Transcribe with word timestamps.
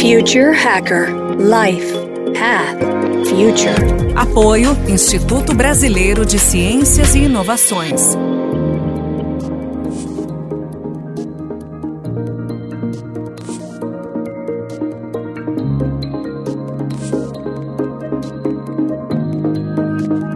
Future 0.00 0.54
Hacker 0.54 1.08
Life 1.36 1.92
Path 2.32 2.80
Future. 3.28 4.16
Apoio 4.16 4.70
Instituto 4.88 5.54
Brasileiro 5.54 6.24
de 6.24 6.38
Ciências 6.38 7.14
e 7.14 7.24
Inovações. 7.24 8.16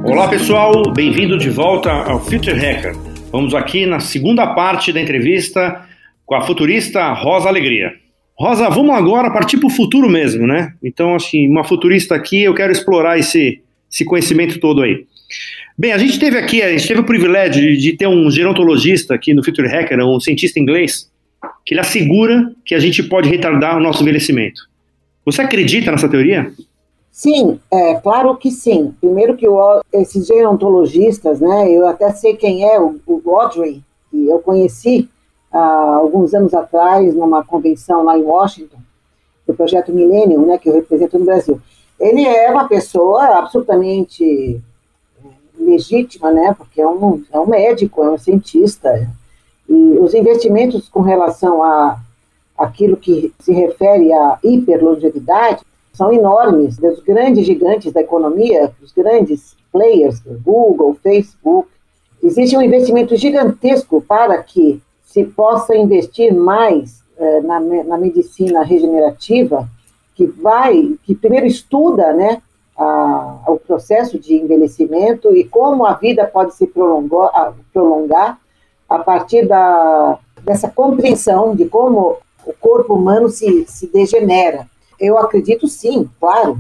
Olá 0.05 0.29
pessoal, 0.29 0.93
bem-vindo 0.93 1.39
de 1.39 1.49
volta 1.49 1.91
ao 1.91 2.21
Future 2.21 2.55
Hacker. 2.55 2.95
Vamos 3.33 3.55
aqui 3.55 3.87
na 3.87 3.99
segunda 3.99 4.47
parte 4.49 4.93
da 4.93 5.01
entrevista 5.01 5.87
com 6.27 6.35
a 6.35 6.43
futurista 6.43 7.15
Rosa 7.15 7.49
Alegria. 7.49 8.04
Rosa, 8.37 8.69
vamos 8.69 8.95
agora 8.95 9.33
partir 9.33 9.59
para 9.59 9.69
o 9.69 9.71
futuro 9.71 10.09
mesmo, 10.09 10.47
né? 10.47 10.75
Então, 10.83 11.15
assim, 11.15 11.49
uma 11.49 11.63
futurista 11.63 12.15
aqui, 12.15 12.43
eu 12.43 12.55
quero 12.55 12.73
explorar 12.73 13.19
esse, 13.19 13.63
esse 13.91 14.05
conhecimento 14.05 14.59
todo 14.59 14.83
aí. 14.83 15.07
Bem, 15.79 15.93
a 15.93 15.99
gente 15.99 16.19
teve 16.19 16.37
aqui, 16.37 16.61
a 16.61 16.71
gente 16.71 16.87
teve 16.87 17.01
o 17.01 17.05
privilégio 17.05 17.63
de, 17.63 17.77
de 17.77 17.97
ter 17.97 18.09
um 18.09 18.31
gerontologista 18.31 19.15
aqui 19.15 19.33
no 19.33 19.45
Future 19.45 19.69
Hacker, 19.69 19.99
um 20.05 20.19
cientista 20.19 20.59
inglês, 20.59 21.11
que 21.65 21.75
ele 21.75 21.81
assegura 21.81 22.53
que 22.65 22.75
a 22.75 22.81
gente 22.81 23.03
pode 23.05 23.29
retardar 23.29 23.77
o 23.77 23.81
nosso 23.81 24.03
envelhecimento. 24.03 24.63
Você 25.25 25.41
acredita 25.41 25.91
nessa 25.91 26.09
teoria? 26.09 26.53
Sim, 27.11 27.61
é 27.73 27.95
claro 27.95 28.37
que 28.37 28.51
sim. 28.51 28.93
Primeiro 29.01 29.37
que 29.37 29.49
o, 29.49 29.81
esses 29.93 30.27
gerontologistas, 30.27 31.41
né, 31.41 31.71
eu 31.71 31.87
até 31.87 32.11
sei 32.11 32.35
quem 32.35 32.65
é, 32.69 32.81
o, 32.81 33.01
o 33.07 33.37
Audrey, 33.37 33.81
que 34.11 34.29
eu 34.29 34.41
conheci 34.41 35.09
há 35.55 35.95
alguns 35.95 36.35
anos 36.35 36.53
atrás 36.53 37.15
numa 37.15 37.45
convenção 37.45 38.03
lá 38.03 38.19
em 38.19 38.23
Washington, 38.23 38.79
do 39.47 39.55
projeto 39.55 39.93
Millennium, 39.93 40.47
né, 40.47 40.59
que 40.59 40.69
eu 40.69 40.75
represento 40.75 41.19
no 41.19 41.25
Brasil. 41.25 41.61
Ele 42.01 42.27
é 42.27 42.51
uma 42.51 42.67
pessoa 42.67 43.39
absolutamente 43.39 44.61
é, 45.25 45.29
legítima, 45.63 46.33
né, 46.33 46.55
porque 46.59 46.81
é 46.81 46.89
um, 46.89 47.23
é 47.33 47.39
um 47.39 47.47
médico, 47.47 48.03
é 48.03 48.11
um 48.11 48.19
cientista, 48.19 49.09
e 49.69 49.99
os 50.01 50.13
investimentos 50.13 50.89
com 50.89 51.01
relação 51.01 51.63
a 51.63 52.01
aquilo 52.57 52.97
que 52.97 53.33
se 53.41 53.53
refere 53.53 54.13
à 54.13 54.39
hiperlongevidade 54.43 55.63
são 55.93 56.13
enormes, 56.13 56.77
dos 56.77 57.01
grandes 57.01 57.47
gigantes 57.47 57.93
da 57.93 58.01
economia, 58.01 58.73
os 58.83 58.93
grandes 58.93 59.57
players, 59.73 60.21
Google, 60.45 60.97
Facebook. 61.03 61.69
Existe 62.23 62.57
um 62.57 62.63
investimento 62.63 63.17
gigantesco 63.17 64.01
para 64.01 64.43
que 64.43 64.83
se 65.15 65.23
possa 65.23 65.77
investir 65.77 66.35
mais 66.35 67.05
eh, 67.17 67.41
na, 67.43 67.61
na, 67.61 67.97
medicina 67.97 68.65
regenerativa, 68.65 69.69
que 70.13 70.27
vai, 70.27 70.99
que 71.05 71.15
primeiro 71.15 71.47
estuda, 71.47 72.13
né, 72.13 72.43
a, 72.77 73.45
o 73.47 73.57
processo 73.57 74.19
de 74.19 74.35
envelhecimento 74.35 75.33
e 75.33 75.45
como 75.45 75.87
a 75.87 75.93
vida 75.93 76.27
pode 76.27 76.57
se 76.57 76.67
prolongar, 76.67 77.55
prolongar 77.73 78.41
a 78.89 78.99
partir 78.99 79.47
da, 79.47 80.19
dessa 80.43 80.69
compreensão 80.69 81.55
de 81.55 81.67
como 81.67 82.17
o 82.45 82.53
corpo 82.53 82.95
humano 82.95 83.29
se, 83.29 83.65
se 83.69 83.87
degenera. 83.87 84.67
Eu 84.99 85.17
acredito 85.17 85.69
sim, 85.69 86.11
claro. 86.19 86.59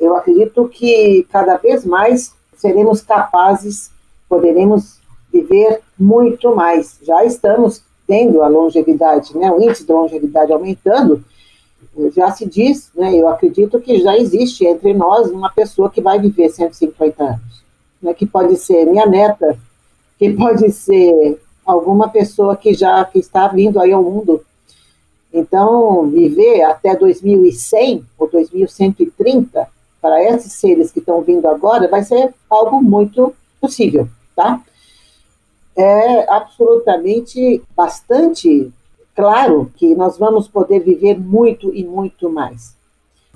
Eu 0.00 0.16
acredito 0.16 0.68
que 0.68 1.24
cada 1.30 1.56
vez 1.56 1.84
mais 1.84 2.34
seremos 2.56 3.00
capazes, 3.00 3.92
poderemos 4.28 4.98
viver 5.40 5.80
muito 5.98 6.54
mais. 6.54 6.98
Já 7.02 7.24
estamos 7.24 7.82
tendo 8.06 8.42
a 8.42 8.48
longevidade, 8.48 9.36
né, 9.36 9.50
o 9.50 9.60
índice 9.60 9.84
de 9.84 9.92
longevidade 9.92 10.52
aumentando. 10.52 11.24
Já 12.14 12.30
se 12.30 12.46
diz, 12.46 12.90
né, 12.94 13.14
eu 13.14 13.28
acredito 13.28 13.80
que 13.80 14.00
já 14.00 14.16
existe 14.16 14.66
entre 14.66 14.92
nós 14.92 15.30
uma 15.30 15.50
pessoa 15.50 15.90
que 15.90 16.00
vai 16.00 16.18
viver 16.18 16.48
150 16.48 17.24
anos, 17.24 17.64
né, 18.02 18.14
que 18.14 18.26
pode 18.26 18.56
ser 18.56 18.84
minha 18.86 19.06
neta, 19.06 19.58
que 20.18 20.30
pode 20.32 20.70
ser 20.70 21.40
alguma 21.64 22.08
pessoa 22.08 22.56
que 22.56 22.74
já 22.74 23.04
que 23.04 23.18
está 23.18 23.48
vindo 23.48 23.80
aí 23.80 23.92
ao 23.92 24.02
mundo 24.02 24.44
então, 25.36 26.08
viver 26.08 26.62
até 26.62 26.96
2100 26.96 28.04
ou 28.18 28.26
2130, 28.30 29.68
para 30.00 30.24
esses 30.24 30.52
seres 30.52 30.90
que 30.90 30.98
estão 30.98 31.20
vindo 31.20 31.46
agora, 31.46 31.88
vai 31.88 32.02
ser 32.02 32.32
algo 32.48 32.82
muito 32.82 33.34
possível, 33.60 34.08
tá? 34.34 34.62
É 35.76 36.32
absolutamente 36.32 37.62
bastante 37.76 38.72
claro 39.14 39.70
que 39.76 39.94
nós 39.94 40.16
vamos 40.16 40.48
poder 40.48 40.80
viver 40.80 41.18
muito 41.18 41.74
e 41.74 41.84
muito 41.84 42.30
mais. 42.30 42.74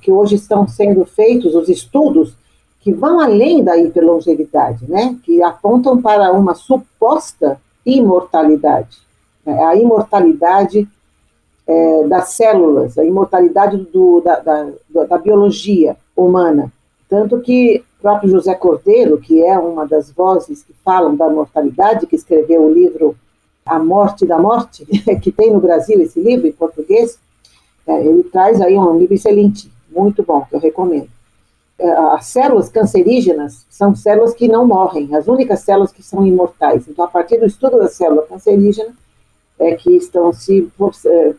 Que 0.01 0.11
hoje 0.11 0.37
estão 0.37 0.67
sendo 0.67 1.05
feitos 1.05 1.55
os 1.55 1.69
estudos 1.69 2.34
que 2.81 2.93
vão 2.93 3.21
além 3.21 3.62
da 3.62 3.77
hiperlongevidade, 3.77 4.91
né? 4.91 5.19
Que 5.23 5.43
apontam 5.43 6.01
para 6.01 6.33
uma 6.33 6.55
suposta 6.55 7.61
imortalidade. 7.84 8.99
A 9.47 9.77
imortalidade 9.77 10.89
é, 11.67 12.05
das 12.09 12.31
células, 12.31 12.99
a 12.99 13.05
imortalidade 13.05 13.77
do, 13.77 14.21
da, 14.21 14.41
da, 14.41 15.05
da, 15.09 15.19
biologia 15.19 15.97
humana. 16.17 16.72
Tanto 17.10 17.41
que 17.41 17.84
o 17.98 18.03
próprio 18.03 18.31
José 18.31 18.54
Cordeiro, 18.54 19.19
que 19.19 19.43
é 19.43 19.59
uma 19.59 19.84
das 19.84 20.12
vozes 20.12 20.62
que 20.62 20.72
falam 20.84 21.16
da 21.16 21.28
mortalidade, 21.28 22.06
que 22.06 22.15
escreveu 22.15 22.62
o 22.62 22.72
livro 22.72 23.16
A 23.66 23.81
Morte 23.81 24.25
da 24.25 24.38
Morte, 24.38 24.87
que 25.21 25.32
tem 25.32 25.53
no 25.53 25.60
Brasil 25.60 26.00
esse 26.00 26.21
livro 26.21 26.47
em 26.47 26.53
português, 26.53 27.19
é, 27.84 28.06
ele 28.06 28.22
traz 28.22 28.60
aí 28.60 28.78
um 28.78 28.97
livro 28.97 29.12
excelente, 29.12 29.69
muito 29.91 30.22
bom, 30.22 30.47
que 30.48 30.54
eu 30.54 30.60
recomendo. 30.60 31.09
É, 31.76 31.91
as 31.91 32.26
células 32.26 32.69
cancerígenas 32.69 33.66
são 33.69 33.97
células 33.97 34.32
que 34.32 34.47
não 34.47 34.65
morrem, 34.65 35.12
as 35.16 35.27
únicas 35.27 35.60
células 35.60 35.91
que 35.91 36.04
são 36.04 36.25
imortais. 36.25 36.87
Então, 36.87 37.04
a 37.04 37.09
partir 37.09 37.38
do 37.38 37.47
estudo 37.47 37.78
da 37.78 37.88
célula 37.88 38.22
cancerígena, 38.22 38.94
é, 39.59 39.75
que 39.75 39.91
estão 39.97 40.32
se 40.32 40.71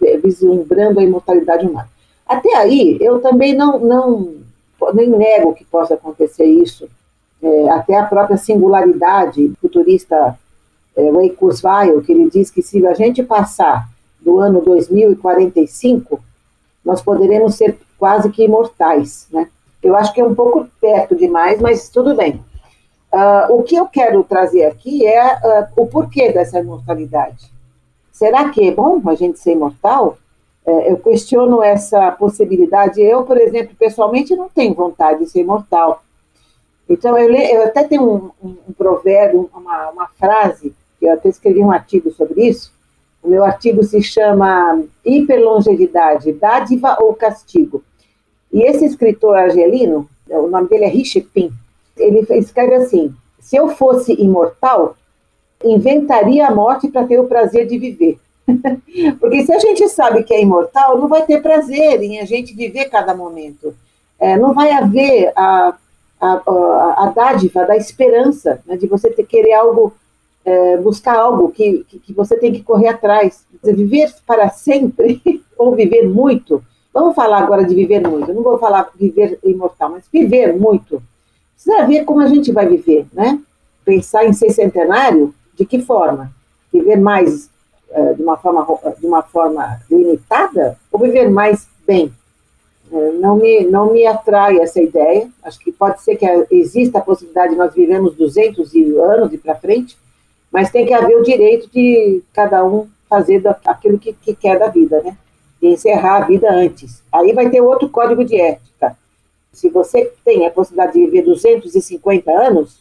é, 0.02 0.18
vislumbrando 0.18 1.00
a 1.00 1.04
imortalidade 1.04 1.66
humana. 1.66 1.90
Até 2.28 2.56
aí, 2.56 2.98
eu 3.00 3.20
também 3.20 3.56
não, 3.56 3.80
não 3.80 4.42
nem 4.94 5.10
nego 5.10 5.54
que 5.54 5.66
possa 5.66 5.94
acontecer 5.94 6.46
isso. 6.46 6.90
É, 7.42 7.70
até 7.70 7.98
a 7.98 8.06
própria 8.06 8.38
singularidade 8.38 9.52
futurista 9.60 10.38
é, 10.96 11.10
Ray 11.10 11.32
Kurzweil, 11.32 12.02
que 12.02 12.12
ele 12.12 12.30
diz 12.30 12.52
que 12.52 12.62
se 12.62 12.86
a 12.86 12.94
gente 12.94 13.24
passar 13.24 13.90
do 14.20 14.40
ano 14.40 14.62
2045, 14.62 16.20
nós 16.86 17.02
poderemos 17.02 17.56
ser 17.56 17.80
quase 17.98 18.30
que 18.30 18.44
imortais, 18.44 19.28
né? 19.32 19.48
Eu 19.82 19.96
acho 19.96 20.14
que 20.14 20.22
é 20.22 20.26
um 20.26 20.36
pouco 20.36 20.68
perto 20.80 21.16
demais, 21.16 21.60
mas 21.60 21.90
tudo 21.90 22.16
bem. 22.16 22.44
Uh, 23.12 23.56
o 23.56 23.64
que 23.64 23.76
eu 23.76 23.88
quero 23.88 24.24
trazer 24.24 24.66
aqui 24.66 25.06
é 25.06 25.36
uh, 25.36 25.68
o 25.76 25.88
porquê 25.88 26.32
dessa 26.32 26.60
imortalidade. 26.60 27.52
Será 28.12 28.50
que 28.50 28.68
é 28.68 28.72
bom 28.72 29.02
a 29.08 29.16
gente 29.16 29.40
ser 29.40 29.54
imortal? 29.54 30.18
É, 30.66 30.92
eu 30.92 30.98
questiono 30.98 31.64
essa 31.64 32.12
possibilidade. 32.12 33.02
Eu, 33.02 33.24
por 33.24 33.38
exemplo, 33.38 33.76
pessoalmente 33.78 34.36
não 34.36 34.50
tenho 34.50 34.74
vontade 34.74 35.20
de 35.20 35.30
ser 35.30 35.42
imortal. 35.42 36.04
Então, 36.90 37.18
eu, 37.18 37.34
eu 37.34 37.64
até 37.64 37.84
tenho 37.84 38.04
um, 38.04 38.32
um, 38.44 38.56
um 38.70 38.74
provérbio, 38.74 39.50
uma, 39.54 39.90
uma 39.90 40.08
frase, 40.20 40.74
que 41.00 41.06
eu 41.06 41.14
até 41.14 41.30
escrevi 41.30 41.60
um 41.60 41.72
artigo 41.72 42.12
sobre 42.12 42.48
isso. 42.48 42.72
O 43.24 43.30
meu 43.30 43.44
artigo 43.44 43.84
se 43.84 44.02
chama 44.02 44.84
Hiperlongevidade, 45.06 46.34
Dádiva 46.34 46.98
ou 47.00 47.14
Castigo. 47.14 47.84
E 48.52 48.64
esse 48.64 48.84
escritor 48.86 49.38
argelino, 49.38 50.10
o 50.30 50.48
nome 50.48 50.68
dele 50.68 50.86
é 50.86 50.90
Richard 50.90 51.30
Pin, 51.30 51.52
ele 51.98 52.26
escreve 52.32 52.76
assim: 52.76 53.14
se 53.40 53.56
eu 53.56 53.70
fosse 53.70 54.14
imortal, 54.14 54.96
inventaria 55.64 56.48
a 56.48 56.54
morte 56.54 56.88
para 56.88 57.06
ter 57.06 57.20
o 57.20 57.28
prazer 57.28 57.68
de 57.68 57.78
viver. 57.78 58.20
Porque 59.20 59.46
se 59.46 59.54
a 59.54 59.60
gente 59.60 59.88
sabe 59.90 60.24
que 60.24 60.34
é 60.34 60.42
imortal, 60.42 60.98
não 60.98 61.08
vai 61.08 61.26
ter 61.26 61.42
prazer 61.42 62.02
em 62.02 62.20
a 62.20 62.26
gente 62.26 62.56
viver 62.56 62.86
cada 62.86 63.16
momento. 63.16 63.76
É, 64.20 64.38
não 64.38 64.54
vai 64.54 64.72
haver 64.72 65.32
a, 65.36 65.76
a, 66.20 67.06
a, 67.06 67.14
dádiva 67.16 67.66
da 67.66 67.76
esperança, 67.76 68.62
né, 68.66 68.78
de 68.78 68.86
você 68.86 69.10
ter, 69.10 69.26
querer 69.26 69.54
algo, 69.54 69.94
é, 70.46 70.78
buscar 70.78 71.18
algo 71.18 71.52
que, 71.52 71.84
que, 71.86 72.00
que, 72.00 72.14
você 72.14 72.38
tem 72.38 72.52
que 72.52 72.62
correr 72.62 72.90
atrás. 72.90 73.46
Dizer, 73.62 73.76
viver 73.76 74.14
para 74.26 74.50
sempre 74.50 75.22
ou 75.58 75.76
viver 75.76 76.08
muito. 76.08 76.64
Vamos 76.94 77.16
falar 77.16 77.40
agora 77.40 77.64
de 77.64 77.74
viver 77.74 78.08
muito. 78.08 78.30
Eu 78.30 78.36
não 78.36 78.44
vou 78.44 78.60
falar 78.60 78.92
viver 78.96 79.40
imortal, 79.44 79.90
mas 79.90 80.04
viver 80.12 80.54
muito. 80.56 81.02
Precisa 81.56 81.86
ver 81.86 82.04
como 82.06 82.22
a 82.22 82.28
gente 82.28 82.52
vai 82.52 82.68
viver, 82.68 83.06
né? 83.14 83.40
Pensar 83.86 84.26
em 84.26 84.34
ser 84.34 84.50
centenário 84.52 85.34
de 85.56 85.66
que 85.66 85.80
forma? 85.80 86.32
Viver 86.72 86.98
mais 86.98 87.51
de, 88.16 88.24
uma 88.24 88.38
forma, 88.38 88.66
de 88.98 89.06
uma 89.06 89.22
forma 89.22 89.80
limitada 89.90 90.78
ou 90.92 91.00
viver 91.00 91.30
mais 91.30 91.68
bem? 91.86 92.12
Uh, 92.92 93.14
não, 93.20 93.38
me, 93.38 93.64
não 93.66 93.94
me 93.94 94.06
atrai 94.06 94.60
essa 94.60 94.82
ideia. 94.82 95.30
Acho 95.44 95.60
que 95.60 95.72
pode 95.72 96.02
ser 96.02 96.18
que 96.18 96.26
exista 96.52 97.00
a 97.00 97.02
possibilidade 97.02 97.54
de 97.54 97.58
nós 97.58 97.74
vivemos 97.74 98.16
200 98.16 98.74
anos 99.00 99.34
e 99.34 99.38
para 99.38 99.56
frente, 99.56 99.98
mas 100.52 100.70
tem 100.70 100.86
que 100.86 100.94
haver 100.94 101.16
o 101.18 101.24
direito 101.24 101.70
de 101.70 102.22
cada 102.34 102.64
um 102.66 102.88
fazer 103.10 103.42
aquilo 103.66 104.00
que, 104.00 104.14
que 104.14 104.36
quer 104.36 104.60
da 104.60 104.68
vida, 104.68 105.02
né? 105.02 105.18
de 105.62 105.68
encerrar 105.68 106.24
a 106.24 106.26
vida 106.26 106.52
antes. 106.52 107.04
Aí 107.12 107.34
vai 107.34 107.50
ter 107.50 107.62
outro 107.62 107.88
código 107.88 108.26
de 108.26 108.40
ética. 108.40 108.98
Se 109.54 109.70
você 109.70 110.12
tem 110.26 110.48
a 110.48 110.52
possibilidade 110.52 110.94
de 110.94 111.06
viver 111.06 111.22
250 111.22 112.32
anos, 112.32 112.80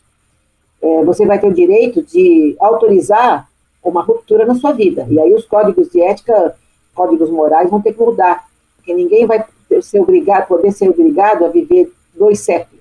é, 0.80 1.04
você 1.04 1.26
vai 1.26 1.38
ter 1.38 1.48
o 1.48 1.52
direito 1.52 2.02
de 2.02 2.56
autorizar 2.58 3.49
uma 3.82 4.02
ruptura 4.02 4.44
na 4.44 4.54
sua 4.54 4.72
vida. 4.72 5.06
E 5.08 5.18
aí 5.18 5.32
os 5.32 5.44
códigos 5.44 5.90
de 5.90 6.00
ética, 6.00 6.54
códigos 6.94 7.30
morais 7.30 7.70
vão 7.70 7.80
ter 7.80 7.92
que 7.92 8.00
mudar, 8.00 8.46
porque 8.76 8.94
ninguém 8.94 9.26
vai 9.26 9.44
ser 9.82 10.00
obrigado, 10.00 10.48
poder 10.48 10.72
ser 10.72 10.88
obrigado 10.88 11.44
a 11.44 11.48
viver 11.48 11.92
dois 12.14 12.40
séculos. 12.40 12.80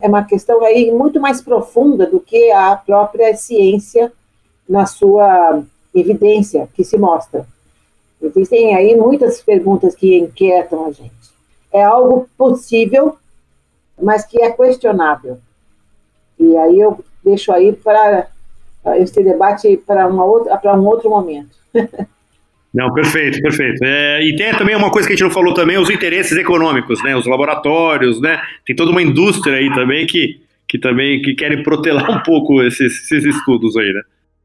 É 0.00 0.06
uma 0.06 0.24
questão 0.24 0.64
aí 0.64 0.92
muito 0.92 1.20
mais 1.20 1.40
profunda 1.40 2.06
do 2.06 2.20
que 2.20 2.50
a 2.52 2.76
própria 2.76 3.36
ciência 3.36 4.12
na 4.68 4.86
sua 4.86 5.62
evidência 5.94 6.68
que 6.74 6.84
se 6.84 6.96
mostra. 6.96 7.46
Existem 8.20 8.74
aí 8.74 8.96
muitas 8.96 9.40
perguntas 9.40 9.94
que 9.94 10.18
inquietam 10.18 10.86
a 10.86 10.92
gente. 10.92 11.12
É 11.72 11.82
algo 11.82 12.28
possível, 12.36 13.16
mas 14.00 14.24
que 14.24 14.40
é 14.42 14.50
questionável. 14.50 15.38
E 16.38 16.56
aí 16.56 16.80
eu 16.80 16.98
deixo 17.24 17.52
aí 17.52 17.72
para 17.72 18.28
esse 18.96 19.22
debate 19.22 19.76
para 19.86 20.06
um 20.08 20.86
outro 20.86 21.10
momento. 21.10 21.56
Não, 22.72 22.92
perfeito, 22.92 23.40
perfeito. 23.40 23.82
É, 23.82 24.22
e 24.22 24.36
tem 24.36 24.54
também 24.56 24.76
uma 24.76 24.90
coisa 24.90 25.08
que 25.08 25.14
a 25.14 25.16
gente 25.16 25.24
não 25.24 25.32
falou 25.32 25.54
também, 25.54 25.78
os 25.78 25.90
interesses 25.90 26.36
econômicos, 26.36 27.02
né? 27.02 27.16
Os 27.16 27.26
laboratórios, 27.26 28.20
né? 28.20 28.40
Tem 28.66 28.76
toda 28.76 28.90
uma 28.90 29.02
indústria 29.02 29.56
aí 29.56 29.72
também 29.74 30.06
que, 30.06 30.40
que 30.66 30.78
também 30.78 31.22
que 31.22 31.34
querem 31.34 31.62
protelar 31.62 32.10
um 32.14 32.22
pouco 32.22 32.62
esses, 32.62 33.10
esses 33.10 33.24
estudos 33.24 33.76
aí, 33.76 33.92
né? 33.92 34.02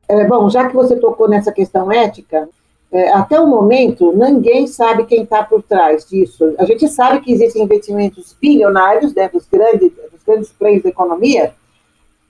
É, 0.09 0.25
bom, 0.25 0.50
já 0.50 0.68
que 0.68 0.74
você 0.74 0.95
tocou 0.95 1.29
nessa 1.29 1.51
questão 1.51 1.91
ética, 1.91 2.47
é, 2.91 3.12
até 3.12 3.39
o 3.39 3.47
momento 3.47 4.13
ninguém 4.15 4.68
sabe 4.68 5.06
quem 5.06 5.24
está 5.24 5.44
por 5.44 5.62
trás 5.63 6.06
disso. 6.06 6.56
A 6.57 6.65
gente 6.65 6.88
sabe 6.88 7.21
que 7.21 7.31
existem 7.31 7.63
investimentos 7.63 8.36
bilionários 8.39 9.13
né, 9.13 9.27
dos, 9.29 9.47
grandes, 9.51 9.91
dos 10.12 10.24
grandes 10.25 10.50
players 10.51 10.83
da 10.83 10.89
economia, 10.89 11.53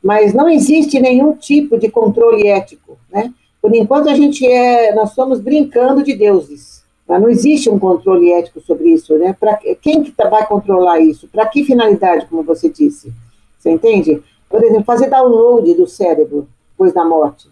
mas 0.04 0.34
não 0.34 0.50
existe 0.50 1.00
nenhum 1.00 1.34
tipo 1.34 1.78
de 1.78 1.90
controle 1.90 2.48
ético, 2.48 2.98
né? 3.10 3.34
Por 3.62 3.74
enquanto 3.74 4.10
a 4.10 4.14
gente 4.14 4.46
é, 4.46 4.94
nós 4.94 5.12
estamos 5.12 5.40
brincando 5.40 6.04
de 6.04 6.14
deuses. 6.14 6.84
Tá? 7.08 7.18
Não 7.18 7.30
existe 7.30 7.70
um 7.70 7.80
controle 7.80 8.30
ético 8.34 8.60
sobre 8.60 8.90
isso, 8.90 9.18
né? 9.18 9.34
Para 9.40 9.58
quem 9.82 10.04
que 10.04 10.12
tá, 10.12 10.28
vai 10.28 10.46
controlar 10.46 11.00
isso? 11.00 11.30
Para 11.30 11.46
que 11.46 11.64
finalidade, 11.64 12.26
como 12.26 12.44
você 12.44 12.70
disse? 12.70 13.14
Você 13.58 13.72
entende? 13.72 14.22
Por 14.50 14.62
exemplo, 14.62 14.84
fazer 14.84 15.10
download 15.10 15.74
do 15.76 15.88
cérebro 15.88 16.50
depois 16.72 16.94
da 16.94 17.06
morte. 17.06 17.50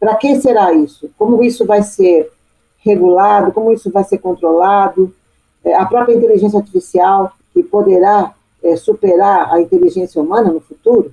Para 0.00 0.16
que 0.16 0.40
será 0.40 0.72
isso? 0.72 1.10
Como 1.18 1.44
isso 1.44 1.66
vai 1.66 1.82
ser 1.82 2.30
regulado? 2.78 3.52
Como 3.52 3.72
isso 3.72 3.90
vai 3.90 4.04
ser 4.04 4.18
controlado? 4.18 5.14
É, 5.62 5.74
a 5.74 5.84
própria 5.84 6.14
inteligência 6.14 6.58
artificial 6.58 7.32
que 7.52 7.62
poderá 7.62 8.34
é, 8.62 8.76
superar 8.76 9.52
a 9.52 9.60
inteligência 9.60 10.20
humana 10.20 10.50
no 10.50 10.60
futuro? 10.60 11.12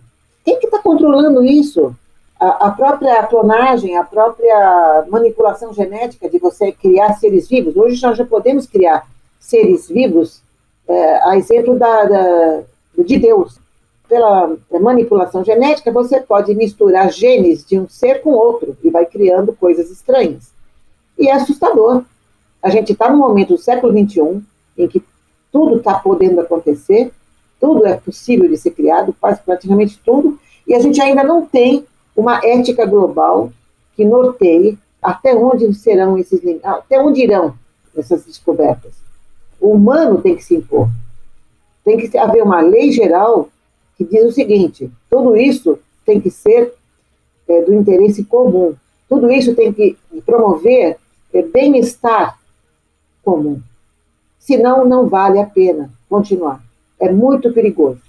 Está 0.71 0.79
controlando 0.81 1.43
isso? 1.43 1.95
a, 2.41 2.67
a 2.67 2.71
própria 2.71 3.21
clonagem, 3.27 3.95
a 3.95 4.03
própria 4.03 5.05
manipulação 5.07 5.71
genética 5.71 6.27
de 6.27 6.39
você 6.39 6.71
criar 6.71 7.13
seres 7.13 7.47
vivos. 7.47 7.77
Hoje 7.77 8.01
nós 8.01 8.17
já 8.17 8.25
podemos 8.25 8.65
criar 8.65 9.07
seres 9.39 9.87
vivos, 9.87 10.41
é, 10.87 11.29
a 11.29 11.37
exemplo 11.37 11.77
da, 11.77 12.05
da, 12.05 12.61
de 12.97 13.19
Deus. 13.19 13.59
Pela 14.09 14.57
manipulação 14.81 15.45
genética, 15.45 15.91
você 15.91 16.19
pode 16.19 16.53
misturar 16.55 17.11
genes 17.11 17.63
de 17.63 17.79
um 17.79 17.87
ser 17.87 18.21
com 18.21 18.31
outro 18.31 18.75
e 18.83 18.89
vai 18.89 19.05
criando 19.05 19.53
coisas 19.53 19.89
estranhas. 19.91 20.51
E 21.17 21.29
é 21.29 21.33
assustador. 21.33 22.03
A 22.61 22.69
gente 22.69 22.91
está 22.91 23.09
no 23.09 23.17
momento 23.17 23.49
do 23.49 23.57
século 23.57 23.93
XXI, 23.93 24.41
em 24.77 24.87
que 24.87 25.01
tudo 25.51 25.77
está 25.77 25.93
podendo 25.93 26.41
acontecer, 26.41 27.11
tudo 27.59 27.85
é 27.85 27.95
possível 27.95 28.49
de 28.49 28.57
ser 28.57 28.71
criado, 28.71 29.15
quase 29.21 29.39
praticamente 29.41 29.97
tudo, 30.03 30.37
e 30.67 30.73
a 30.73 30.79
gente 30.79 31.01
ainda 31.01 31.23
não 31.23 31.45
tem 31.45 31.85
uma 32.15 32.39
ética 32.43 32.85
global 32.85 33.51
que 33.95 34.05
norteie 34.05 34.77
até 35.01 35.35
onde 35.35 35.73
serão 35.73 36.17
esses 36.17 36.41
até 36.63 36.99
onde 36.99 37.21
irão 37.21 37.55
essas 37.95 38.25
descobertas. 38.25 38.93
O 39.59 39.71
humano 39.71 40.21
tem 40.21 40.35
que 40.35 40.43
se 40.43 40.55
impor. 40.55 40.89
Tem 41.83 41.97
que 41.97 42.17
haver 42.17 42.43
uma 42.43 42.61
lei 42.61 42.91
geral 42.91 43.49
que 43.97 44.03
diz 44.03 44.25
o 44.25 44.31
seguinte: 44.31 44.91
tudo 45.09 45.35
isso 45.35 45.79
tem 46.05 46.19
que 46.19 46.29
ser 46.29 46.73
é, 47.47 47.61
do 47.61 47.73
interesse 47.73 48.23
comum. 48.23 48.75
Tudo 49.09 49.31
isso 49.31 49.55
tem 49.55 49.73
que 49.73 49.97
promover 50.25 50.97
é, 51.33 51.41
bem-estar 51.41 52.39
comum. 53.23 53.61
Senão, 54.39 54.85
não 54.85 55.07
vale 55.07 55.39
a 55.39 55.45
pena 55.45 55.91
continuar. 56.09 56.63
É 56.99 57.11
muito 57.11 57.53
perigoso. 57.53 58.01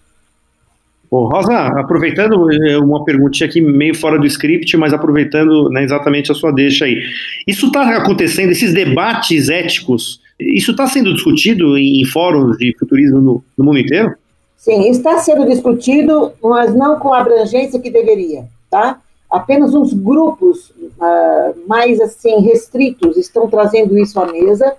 Rosa, 1.20 1.55
aproveitando 1.79 2.50
é, 2.50 2.79
uma 2.79 3.05
perguntinha 3.05 3.49
aqui 3.49 3.61
meio 3.61 3.94
fora 3.94 4.19
do 4.19 4.26
script, 4.26 4.75
mas 4.79 4.94
aproveitando 4.94 5.69
né, 5.69 5.85
exatamente 5.85 6.32
a 6.32 6.35
sua 6.35 6.50
deixa 6.50 6.87
aí. 6.87 7.03
Isso 7.47 7.67
está 7.67 7.99
acontecendo, 7.99 8.50
esses 8.50 8.73
debates 8.73 9.50
éticos, 9.50 10.20
isso 10.41 10.70
está 10.70 10.87
sendo 10.87 11.12
discutido 11.12 11.76
em 11.76 12.05
fóruns 12.06 12.56
de 12.56 12.75
futurismo 12.79 13.20
no, 13.20 13.44
no, 13.56 13.64
mundo 13.64 13.79
inteiro? 13.79 14.14
Sim, 14.56 14.88
está 14.88 15.19
sendo 15.19 15.47
discutido, 15.47 16.32
mas 16.43 16.75
não 16.75 16.99
com 16.99 17.12
a 17.12 17.20
abrangência 17.20 17.79
que 17.79 17.91
deveria, 17.91 18.44
tá? 18.70 18.99
Apenas 19.31 19.75
uns 19.75 19.93
grupos 19.93 20.70
uh, 20.70 21.69
mais 21.69 22.00
assim 22.00 22.41
restritos 22.41 23.17
estão 23.17 23.49
trazendo 23.49 23.99
isso 23.99 24.19
à 24.19 24.31
mesa, 24.31 24.75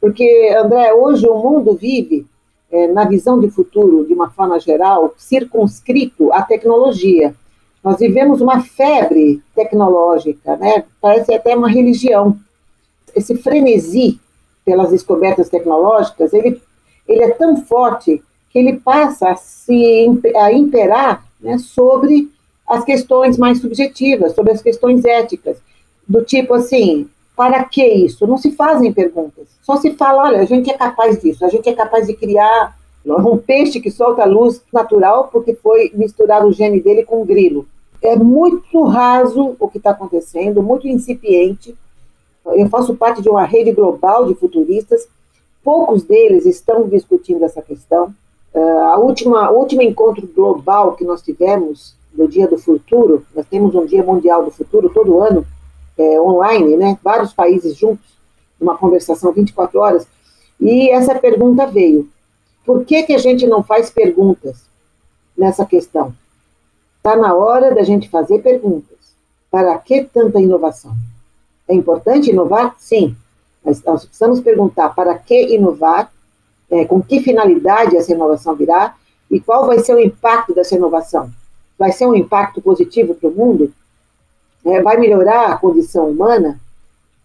porque, 0.00 0.54
André, 0.58 0.92
hoje 0.92 1.26
o 1.26 1.34
mundo 1.34 1.74
vive 1.74 2.26
é, 2.70 2.86
na 2.88 3.04
visão 3.04 3.38
de 3.38 3.50
futuro, 3.50 4.06
de 4.06 4.14
uma 4.14 4.30
forma 4.30 4.58
geral, 4.60 5.14
circunscrito 5.16 6.32
à 6.32 6.42
tecnologia. 6.42 7.34
Nós 7.82 7.98
vivemos 7.98 8.40
uma 8.40 8.60
febre 8.60 9.42
tecnológica, 9.54 10.56
né? 10.56 10.84
parece 11.00 11.34
até 11.34 11.56
uma 11.56 11.68
religião. 11.68 12.36
Esse 13.14 13.36
frenesi 13.36 14.20
pelas 14.64 14.90
descobertas 14.90 15.48
tecnológicas, 15.48 16.32
ele, 16.32 16.60
ele 17.08 17.24
é 17.24 17.30
tão 17.30 17.56
forte 17.62 18.22
que 18.50 18.58
ele 18.58 18.78
passa 18.78 19.30
a, 19.30 19.36
se, 19.36 20.06
a 20.36 20.52
imperar 20.52 21.24
né, 21.40 21.58
sobre 21.58 22.30
as 22.68 22.84
questões 22.84 23.36
mais 23.36 23.60
subjetivas, 23.60 24.34
sobre 24.34 24.52
as 24.52 24.62
questões 24.62 25.04
éticas, 25.04 25.56
do 26.06 26.22
tipo 26.22 26.54
assim, 26.54 27.08
para 27.40 27.64
que 27.64 27.82
isso? 27.82 28.26
Não 28.26 28.36
se 28.36 28.50
fazem 28.50 28.92
perguntas. 28.92 29.48
Só 29.62 29.76
se 29.76 29.92
fala, 29.92 30.24
olha, 30.24 30.40
a 30.40 30.44
gente 30.44 30.70
é 30.70 30.76
capaz 30.76 31.18
disso, 31.18 31.42
a 31.42 31.48
gente 31.48 31.70
é 31.70 31.72
capaz 31.72 32.06
de 32.06 32.12
criar 32.12 32.76
um 33.02 33.38
peixe 33.38 33.80
que 33.80 33.90
solta 33.90 34.26
luz 34.26 34.62
natural 34.70 35.30
porque 35.32 35.54
foi 35.54 35.90
misturar 35.94 36.44
o 36.44 36.52
gene 36.52 36.82
dele 36.82 37.02
com 37.02 37.22
um 37.22 37.24
grilo. 37.24 37.66
É 38.02 38.14
muito 38.14 38.82
raso 38.84 39.56
o 39.58 39.68
que 39.70 39.78
está 39.78 39.92
acontecendo, 39.92 40.62
muito 40.62 40.86
incipiente. 40.86 41.74
Eu 42.44 42.68
faço 42.68 42.94
parte 42.94 43.22
de 43.22 43.30
uma 43.30 43.46
rede 43.46 43.72
global 43.72 44.26
de 44.26 44.34
futuristas. 44.34 45.08
Poucos 45.64 46.02
deles 46.02 46.44
estão 46.44 46.86
discutindo 46.90 47.42
essa 47.42 47.62
questão. 47.62 48.14
Uh, 48.52 48.80
a 48.92 48.98
última, 48.98 49.50
o 49.50 49.60
último 49.60 49.80
encontro 49.80 50.28
global 50.36 50.92
que 50.92 51.04
nós 51.04 51.22
tivemos 51.22 51.94
no 52.12 52.28
Dia 52.28 52.46
do 52.46 52.58
Futuro, 52.58 53.24
nós 53.34 53.46
temos 53.46 53.74
um 53.74 53.86
Dia 53.86 54.02
Mundial 54.02 54.44
do 54.44 54.50
Futuro 54.50 54.90
todo 54.90 55.22
ano, 55.22 55.46
é, 56.00 56.20
online, 56.20 56.76
né, 56.76 56.98
vários 57.02 57.32
países 57.32 57.76
juntos, 57.76 58.04
uma 58.60 58.76
conversação 58.76 59.32
24 59.32 59.78
horas, 59.78 60.06
e 60.60 60.90
essa 60.90 61.14
pergunta 61.14 61.66
veio: 61.66 62.08
por 62.64 62.84
que, 62.84 63.02
que 63.02 63.14
a 63.14 63.18
gente 63.18 63.46
não 63.46 63.62
faz 63.62 63.90
perguntas 63.90 64.64
nessa 65.36 65.64
questão? 65.64 66.14
Está 66.96 67.16
na 67.16 67.34
hora 67.34 67.74
da 67.74 67.82
gente 67.82 68.08
fazer 68.08 68.42
perguntas. 68.42 68.98
Para 69.50 69.76
que 69.78 70.04
tanta 70.04 70.40
inovação? 70.40 70.94
É 71.66 71.74
importante 71.74 72.30
inovar? 72.30 72.76
Sim. 72.78 73.16
Mas 73.64 73.82
nós 73.82 74.04
precisamos 74.04 74.40
perguntar 74.40 74.90
para 74.90 75.18
que 75.18 75.54
inovar, 75.54 76.12
é, 76.70 76.84
com 76.84 77.02
que 77.02 77.20
finalidade 77.20 77.96
essa 77.96 78.12
inovação 78.12 78.54
virá 78.54 78.94
e 79.30 79.40
qual 79.40 79.66
vai 79.66 79.78
ser 79.78 79.94
o 79.94 80.00
impacto 80.00 80.54
dessa 80.54 80.74
inovação. 80.74 81.30
Vai 81.78 81.92
ser 81.92 82.06
um 82.06 82.14
impacto 82.14 82.60
positivo 82.60 83.14
para 83.14 83.28
o 83.28 83.32
mundo? 83.32 83.72
É, 84.64 84.82
vai 84.82 84.96
melhorar 84.96 85.46
a 85.46 85.56
condição 85.56 86.08
humana, 86.08 86.60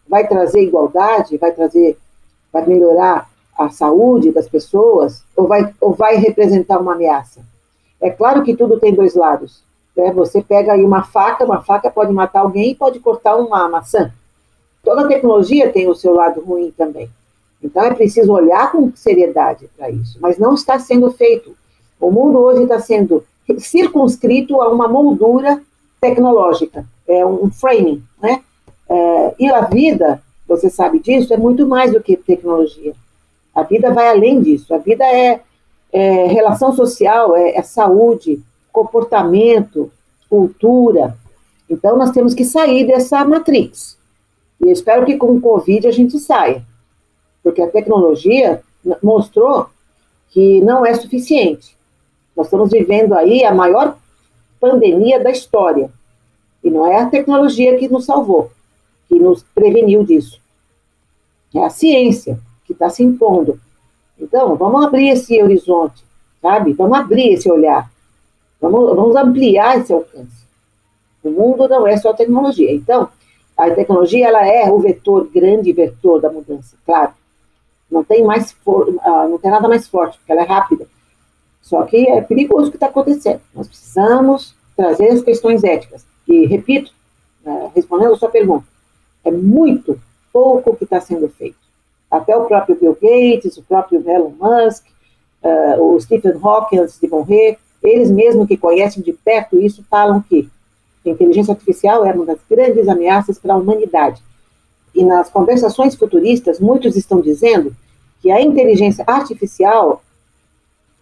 vai 0.07 0.27
trazer 0.27 0.61
igualdade, 0.61 1.37
vai 1.37 1.51
trazer, 1.51 1.97
vai 2.51 2.65
melhorar 2.65 3.29
a 3.57 3.69
saúde 3.69 4.31
das 4.31 4.47
pessoas, 4.47 5.23
ou 5.35 5.47
vai, 5.47 5.73
ou 5.81 5.93
vai 5.93 6.15
representar 6.15 6.79
uma 6.79 6.93
ameaça? 6.93 7.41
É 8.01 8.09
claro 8.09 8.43
que 8.43 8.55
tudo 8.55 8.79
tem 8.79 8.93
dois 8.93 9.15
lados. 9.15 9.63
Né? 9.95 10.11
Você 10.11 10.41
pega 10.41 10.73
aí 10.73 10.83
uma 10.83 11.03
faca, 11.03 11.45
uma 11.45 11.61
faca 11.61 11.89
pode 11.89 12.11
matar 12.11 12.41
alguém 12.41 12.71
e 12.71 12.75
pode 12.75 12.99
cortar 12.99 13.35
uma 13.35 13.67
maçã. 13.69 14.11
Toda 14.83 15.07
tecnologia 15.07 15.71
tem 15.71 15.87
o 15.87 15.95
seu 15.95 16.13
lado 16.13 16.41
ruim 16.41 16.71
também. 16.77 17.09
Então 17.63 17.83
é 17.83 17.93
preciso 17.93 18.31
olhar 18.31 18.71
com 18.71 18.91
seriedade 18.95 19.69
para 19.75 19.89
isso, 19.89 20.17
mas 20.21 20.37
não 20.37 20.53
está 20.53 20.77
sendo 20.77 21.09
feito. 21.11 21.55
O 21.99 22.11
mundo 22.11 22.37
hoje 22.39 22.63
está 22.63 22.79
sendo 22.79 23.23
circunscrito 23.57 24.61
a 24.61 24.69
uma 24.69 24.87
moldura 24.87 25.61
tecnológica 25.99 26.85
é 27.07 27.25
um 27.25 27.49
framing, 27.51 28.03
né? 28.21 28.41
É, 28.87 29.35
e 29.39 29.49
a 29.49 29.61
vida 29.61 30.21
você 30.47 30.69
sabe 30.69 30.99
disso, 30.99 31.33
é 31.33 31.37
muito 31.37 31.67
mais 31.67 31.91
do 31.91 32.01
que 32.01 32.15
tecnologia. 32.15 32.93
A 33.53 33.63
vida 33.63 33.91
vai 33.91 34.09
além 34.09 34.41
disso. 34.41 34.73
A 34.73 34.77
vida 34.77 35.03
é, 35.03 35.41
é 35.91 36.27
relação 36.27 36.71
social, 36.73 37.35
é, 37.35 37.57
é 37.57 37.61
saúde, 37.63 38.41
comportamento, 38.71 39.91
cultura. 40.29 41.17
Então, 41.69 41.97
nós 41.97 42.11
temos 42.11 42.33
que 42.33 42.45
sair 42.45 42.85
dessa 42.85 43.25
matrix. 43.25 43.97
E 44.61 44.65
eu 44.67 44.71
espero 44.71 45.05
que 45.05 45.17
com 45.17 45.33
o 45.33 45.41
Covid 45.41 45.87
a 45.87 45.91
gente 45.91 46.19
saia. 46.19 46.63
Porque 47.41 47.61
a 47.61 47.69
tecnologia 47.69 48.61
mostrou 49.01 49.67
que 50.29 50.61
não 50.61 50.85
é 50.85 50.93
suficiente. 50.93 51.75
Nós 52.35 52.47
estamos 52.47 52.69
vivendo 52.69 53.13
aí 53.13 53.43
a 53.43 53.53
maior 53.53 53.97
pandemia 54.59 55.19
da 55.19 55.31
história. 55.31 55.89
E 56.65 56.71
não 56.71 56.87
é 56.87 56.99
a 56.99 57.05
tecnologia 57.05 57.77
que 57.77 57.87
nos 57.87 58.05
salvou, 58.05 58.51
que 59.07 59.19
nos 59.19 59.43
preveniu 59.53 60.03
disso. 60.03 60.41
É 61.53 61.63
a 61.63 61.69
ciência 61.69 62.39
que 62.65 62.73
está 62.73 62.89
se 62.89 63.03
impondo. 63.03 63.61
Então, 64.19 64.55
vamos 64.55 64.83
abrir 64.83 65.09
esse 65.09 65.39
horizonte, 65.41 66.03
sabe? 66.41 66.73
Vamos 66.73 66.97
abrir 66.97 67.33
esse 67.33 67.49
olhar. 67.51 67.87
Vamos, 68.59 68.95
vamos 68.95 69.15
ampliar 69.15 69.77
esse 69.77 69.93
alcance. 69.93 70.43
O 71.23 71.29
mundo 71.29 71.67
não 71.67 71.85
é 71.85 71.97
só 71.97 72.13
tecnologia. 72.13 72.73
Então, 72.73 73.09
a 73.55 73.69
tecnologia 73.69 74.27
ela 74.27 74.45
é 74.47 74.67
o 74.71 74.79
vetor, 74.79 75.29
grande 75.31 75.71
vetor 75.71 76.19
da 76.19 76.31
mudança, 76.31 76.75
claro. 76.83 77.11
Não 77.91 78.03
tem 78.03 78.23
mais 78.23 78.51
for, 78.51 78.89
uh, 78.89 79.29
não 79.29 79.37
tem 79.37 79.51
nada 79.51 79.67
mais 79.67 79.87
forte, 79.87 80.17
porque 80.17 80.31
ela 80.31 80.41
é 80.41 80.45
rápida. 80.45 80.87
Só 81.61 81.83
que 81.83 82.09
é 82.09 82.21
perigoso 82.21 82.69
o 82.69 82.71
que 82.71 82.77
está 82.77 82.87
acontecendo. 82.87 83.41
Nós 83.53 83.67
precisamos 83.67 84.55
trazer 84.75 85.09
as 85.09 85.21
questões 85.21 85.63
éticas. 85.63 86.05
E, 86.27 86.45
repito, 86.45 86.91
uh, 87.45 87.71
respondendo 87.75 88.13
a 88.13 88.17
sua 88.17 88.29
pergunta, 88.29 88.65
é 89.23 89.31
muito 89.31 89.99
pouco 90.31 90.75
que 90.75 90.83
está 90.83 90.99
sendo 90.99 91.29
feito. 91.29 91.57
Até 92.09 92.35
o 92.35 92.45
próprio 92.45 92.75
Bill 92.75 92.97
Gates, 93.01 93.57
o 93.57 93.63
próprio 93.63 94.03
Elon 94.07 94.31
Musk, 94.39 94.85
uh, 95.43 95.81
o 95.81 95.99
Stephen 95.99 96.33
Hawking, 96.41 96.79
antes 96.79 96.99
de 96.99 97.07
morrer, 97.07 97.57
eles 97.83 98.09
mesmos 98.09 98.47
que 98.47 98.57
conhecem 98.57 99.03
de 99.03 99.13
perto 99.13 99.59
isso, 99.59 99.83
falam 99.89 100.21
que 100.21 100.49
a 101.05 101.09
inteligência 101.09 101.53
artificial 101.53 102.05
é 102.05 102.11
uma 102.11 102.25
das 102.25 102.39
grandes 102.49 102.87
ameaças 102.87 103.37
para 103.37 103.53
a 103.53 103.57
humanidade. 103.57 104.21
E 104.93 105.03
nas 105.03 105.29
conversações 105.29 105.95
futuristas, 105.95 106.59
muitos 106.59 106.95
estão 106.95 107.21
dizendo 107.21 107.75
que 108.21 108.31
a 108.31 108.41
inteligência 108.41 109.03
artificial, 109.05 110.01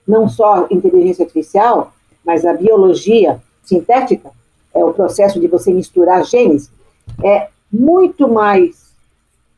não 0.05 0.27
só 0.27 0.67
inteligência 0.69 1.23
artificial, 1.23 1.93
mas 2.25 2.45
a 2.45 2.53
biologia 2.53 3.41
sintética, 3.63 4.31
é 4.73 4.83
o 4.83 4.93
processo 4.93 5.39
de 5.39 5.47
você 5.47 5.73
misturar 5.73 6.23
genes, 6.25 6.71
é 7.23 7.47
muito 7.71 8.27
mais 8.27 8.93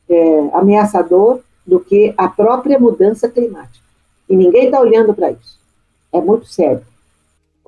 é, 0.09 0.49
ameaçador 0.53 1.39
do 1.65 1.79
que 1.79 2.13
a 2.17 2.27
própria 2.27 2.79
mudança 2.79 3.29
climática. 3.29 3.83
E 4.29 4.35
ninguém 4.35 4.65
está 4.65 4.79
olhando 4.79 5.13
para 5.13 5.31
isso. 5.31 5.59
É 6.13 6.21
muito 6.21 6.45
sério. 6.47 6.81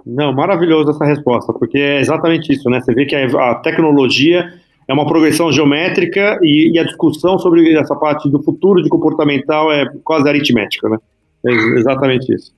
Não, 0.06 0.32
maravilhoso 0.32 0.92
essa 0.92 1.06
resposta, 1.06 1.52
porque 1.52 1.78
é 1.78 2.00
exatamente 2.00 2.54
isso, 2.54 2.70
né? 2.70 2.80
Você 2.80 2.94
vê 2.94 3.06
que 3.06 3.16
a 3.16 3.56
tecnologia 3.56 4.54
é 4.88 4.94
uma 4.94 5.06
progressão 5.06 5.52
geométrica 5.52 6.40
e, 6.42 6.72
e, 6.74 6.80
a 6.80 6.84
discussão 6.86 7.38
sobre 7.38 7.78
essa 7.78 7.96
parte 7.96 8.30
do 8.30 8.42
futuro 8.42 8.82
de 8.82 8.90
comportamental 8.90 9.72
é 9.72 9.86
quase 10.04 10.30
aritmética, 10.30 10.88
né? 10.88 10.98
É 11.46 11.52
exatamente 11.52 12.34
isso. 12.34 12.54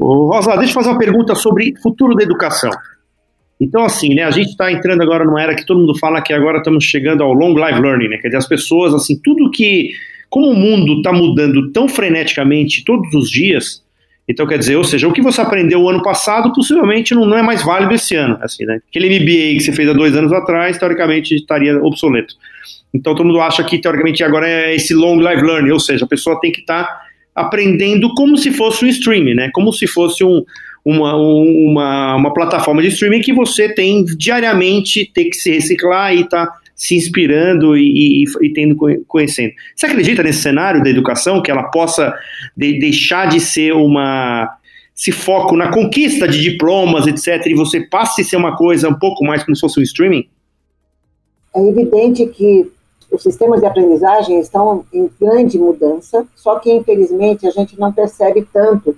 Rosa, 0.00 0.56
deixa 0.56 0.70
eu 0.70 0.74
fazer 0.74 0.90
uma 0.90 0.98
pergunta 0.98 1.34
sobre 1.34 1.74
futuro 1.82 2.14
da 2.14 2.22
educação. 2.22 2.70
Então, 3.60 3.84
assim, 3.84 4.14
né, 4.14 4.22
a 4.24 4.30
gente 4.30 4.50
está 4.50 4.70
entrando 4.70 5.02
agora 5.02 5.24
numa 5.24 5.42
era 5.42 5.54
que 5.54 5.64
todo 5.64 5.80
mundo 5.80 5.96
fala 5.98 6.20
que 6.20 6.32
agora 6.32 6.58
estamos 6.58 6.84
chegando 6.84 7.22
ao 7.22 7.32
long 7.32 7.54
life 7.54 7.80
learning, 7.80 8.08
né? 8.08 8.18
Quer 8.18 8.28
dizer, 8.28 8.38
as 8.38 8.48
pessoas, 8.48 8.94
assim, 8.94 9.18
tudo 9.22 9.50
que. 9.50 9.90
Como 10.28 10.50
o 10.50 10.54
mundo 10.54 10.94
está 10.94 11.12
mudando 11.12 11.70
tão 11.70 11.88
freneticamente 11.88 12.84
todos 12.84 13.14
os 13.14 13.30
dias, 13.30 13.84
então, 14.26 14.46
quer 14.46 14.58
dizer, 14.58 14.76
ou 14.76 14.84
seja, 14.84 15.06
o 15.06 15.12
que 15.12 15.20
você 15.20 15.40
aprendeu 15.40 15.82
o 15.82 15.88
ano 15.88 16.02
passado 16.02 16.52
possivelmente 16.52 17.14
não, 17.14 17.26
não 17.26 17.36
é 17.36 17.42
mais 17.42 17.62
válido 17.62 17.92
esse 17.92 18.16
ano. 18.16 18.38
Assim, 18.40 18.64
né? 18.64 18.80
Aquele 18.88 19.20
MBA 19.20 19.58
que 19.58 19.60
você 19.60 19.72
fez 19.72 19.88
há 19.88 19.92
dois 19.92 20.16
anos 20.16 20.32
atrás, 20.32 20.78
teoricamente, 20.78 21.34
estaria 21.34 21.76
obsoleto. 21.82 22.34
Então, 22.92 23.14
todo 23.14 23.26
mundo 23.26 23.40
acha 23.40 23.62
que, 23.62 23.78
teoricamente, 23.78 24.24
agora 24.24 24.48
é 24.48 24.74
esse 24.74 24.94
long 24.94 25.18
life 25.18 25.42
learning, 25.42 25.70
ou 25.70 25.80
seja, 25.80 26.06
a 26.06 26.08
pessoa 26.08 26.40
tem 26.40 26.50
que 26.50 26.60
estar 26.60 26.84
tá 26.84 27.00
aprendendo 27.34 28.14
como 28.14 28.36
se 28.38 28.50
fosse 28.50 28.84
um 28.84 28.88
streaming, 28.88 29.34
né? 29.34 29.50
Como 29.52 29.72
se 29.72 29.86
fosse 29.86 30.24
um, 30.24 30.42
uma, 30.84 31.16
uma, 31.16 32.16
uma 32.16 32.34
plataforma 32.34 32.82
de 32.82 32.88
streaming 32.88 33.20
que 33.20 33.32
você 33.32 33.68
tem 33.72 34.04
diariamente, 34.04 35.10
ter 35.12 35.26
que 35.26 35.36
se 35.36 35.52
reciclar 35.52 36.14
e 36.14 36.22
estar. 36.22 36.46
Tá 36.46 36.64
se 36.74 36.96
inspirando 36.96 37.76
e, 37.76 38.24
e, 38.24 38.46
e, 38.46 38.52
tendo 38.52 38.76
conhecendo. 39.06 39.52
Você 39.76 39.86
acredita 39.86 40.22
nesse 40.22 40.42
cenário 40.42 40.82
da 40.82 40.90
educação 40.90 41.40
que 41.40 41.50
ela 41.50 41.64
possa 41.64 42.12
de, 42.56 42.78
deixar 42.78 43.28
de 43.28 43.40
ser 43.40 43.72
uma 43.72 44.58
se 44.94 45.10
foco 45.10 45.56
na 45.56 45.72
conquista 45.72 46.28
de 46.28 46.40
diplomas, 46.40 47.06
etc, 47.06 47.46
e 47.46 47.54
você 47.54 47.80
passe 47.80 48.22
a 48.22 48.24
ser 48.24 48.36
uma 48.36 48.56
coisa 48.56 48.88
um 48.88 48.94
pouco 48.94 49.24
mais 49.24 49.42
como 49.42 49.54
se 49.56 49.60
fosse 49.60 49.80
um 49.80 49.82
streaming? 49.82 50.28
É 51.54 51.68
evidente 51.68 52.26
que 52.26 52.70
os 53.10 53.22
sistemas 53.22 53.60
de 53.60 53.66
aprendizagem 53.66 54.38
estão 54.38 54.84
em 54.92 55.10
grande 55.20 55.58
mudança, 55.58 56.24
só 56.36 56.60
que 56.60 56.72
infelizmente 56.72 57.46
a 57.46 57.50
gente 57.50 57.78
não 57.78 57.92
percebe 57.92 58.46
tanto, 58.52 58.96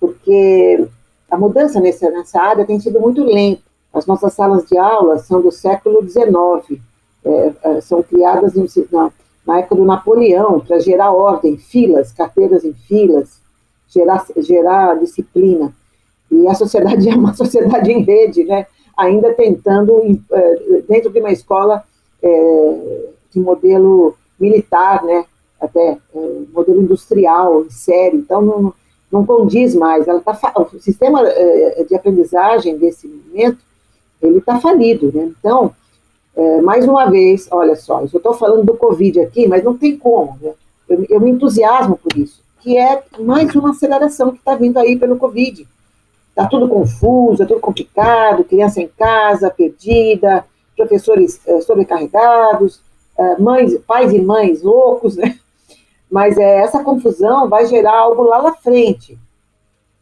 porque 0.00 0.84
a 1.30 1.36
mudança 1.36 1.80
nessa, 1.80 2.10
nessa 2.10 2.40
área 2.40 2.64
tem 2.64 2.78
sido 2.78 3.00
muito 3.00 3.24
lenta. 3.24 3.62
As 3.92 4.06
nossas 4.06 4.32
salas 4.34 4.66
de 4.66 4.76
aula 4.76 5.18
são 5.18 5.40
do 5.40 5.50
século 5.50 6.06
XIX, 6.06 6.80
é, 7.24 7.52
é, 7.62 7.80
são 7.80 8.02
criadas 8.02 8.54
no, 8.54 8.66
na, 8.92 9.10
na, 9.46 9.58
época 9.58 9.76
do 9.76 9.84
Napoleão 9.84 10.60
para 10.60 10.78
gerar 10.78 11.12
ordem, 11.12 11.56
filas, 11.56 12.12
carteiras 12.12 12.64
em 12.64 12.74
filas, 12.74 13.40
gerar, 13.88 14.24
gerar 14.36 14.98
disciplina. 14.98 15.72
E 16.30 16.46
a 16.46 16.54
sociedade 16.54 17.08
é 17.10 17.14
uma 17.14 17.34
sociedade 17.34 17.90
em 17.90 18.02
rede, 18.02 18.44
né? 18.44 18.66
ainda 18.96 19.34
tentando, 19.34 20.00
é, 20.30 20.82
dentro 20.88 21.10
de 21.10 21.20
uma 21.20 21.30
escola 21.30 21.84
é, 22.22 23.08
de 23.30 23.40
modelo 23.40 24.16
militar, 24.38 25.04
né? 25.04 25.24
até 25.60 25.98
é, 26.14 26.40
modelo 26.52 26.80
industrial, 26.80 27.64
em 27.64 27.70
série, 27.70 28.16
então 28.16 28.40
não, 28.40 28.74
não 29.10 29.24
condiz 29.24 29.74
mais. 29.74 30.06
Ela 30.06 30.20
tá, 30.20 30.52
o 30.56 30.80
sistema 30.80 31.26
é, 31.26 31.84
de 31.84 31.94
aprendizagem 31.94 32.76
desse 32.76 33.06
momento, 33.06 33.58
ele 34.20 34.38
está 34.38 34.60
falido. 34.60 35.12
Né? 35.14 35.32
Então, 35.38 35.74
é, 36.34 36.60
mais 36.60 36.86
uma 36.86 37.10
vez, 37.10 37.48
olha 37.50 37.76
só, 37.76 38.00
eu 38.00 38.06
estou 38.06 38.34
falando 38.34 38.64
do 38.64 38.76
Covid 38.76 39.20
aqui, 39.20 39.46
mas 39.46 39.64
não 39.64 39.76
tem 39.76 39.96
como, 39.96 40.36
né? 40.40 40.52
eu, 40.88 41.06
eu, 41.08 41.20
me 41.20 41.30
entusiasmo 41.30 41.96
por 41.96 42.16
isso, 42.16 42.42
que 42.60 42.76
é 42.76 43.02
mais 43.18 43.54
uma 43.54 43.70
aceleração 43.70 44.32
que 44.32 44.38
está 44.38 44.54
vindo 44.54 44.78
aí 44.78 44.98
pelo 44.98 45.16
Covid. 45.16 45.66
Está 46.30 46.46
tudo 46.46 46.68
confuso, 46.68 47.42
é 47.42 47.46
tudo 47.46 47.60
complicado, 47.60 48.44
criança 48.44 48.82
em 48.82 48.88
casa, 48.88 49.48
perdida, 49.48 50.44
professores 50.76 51.40
sobrecarregados, 51.64 52.82
mães, 53.38 53.74
pais 53.86 54.12
e 54.12 54.20
mães 54.20 54.62
loucos, 54.62 55.16
né? 55.16 55.38
Mas 56.10 56.38
é, 56.38 56.58
essa 56.58 56.82
confusão 56.82 57.48
vai 57.48 57.66
gerar 57.66 57.98
algo 57.98 58.22
lá 58.22 58.42
na 58.42 58.52
frente. 58.52 59.18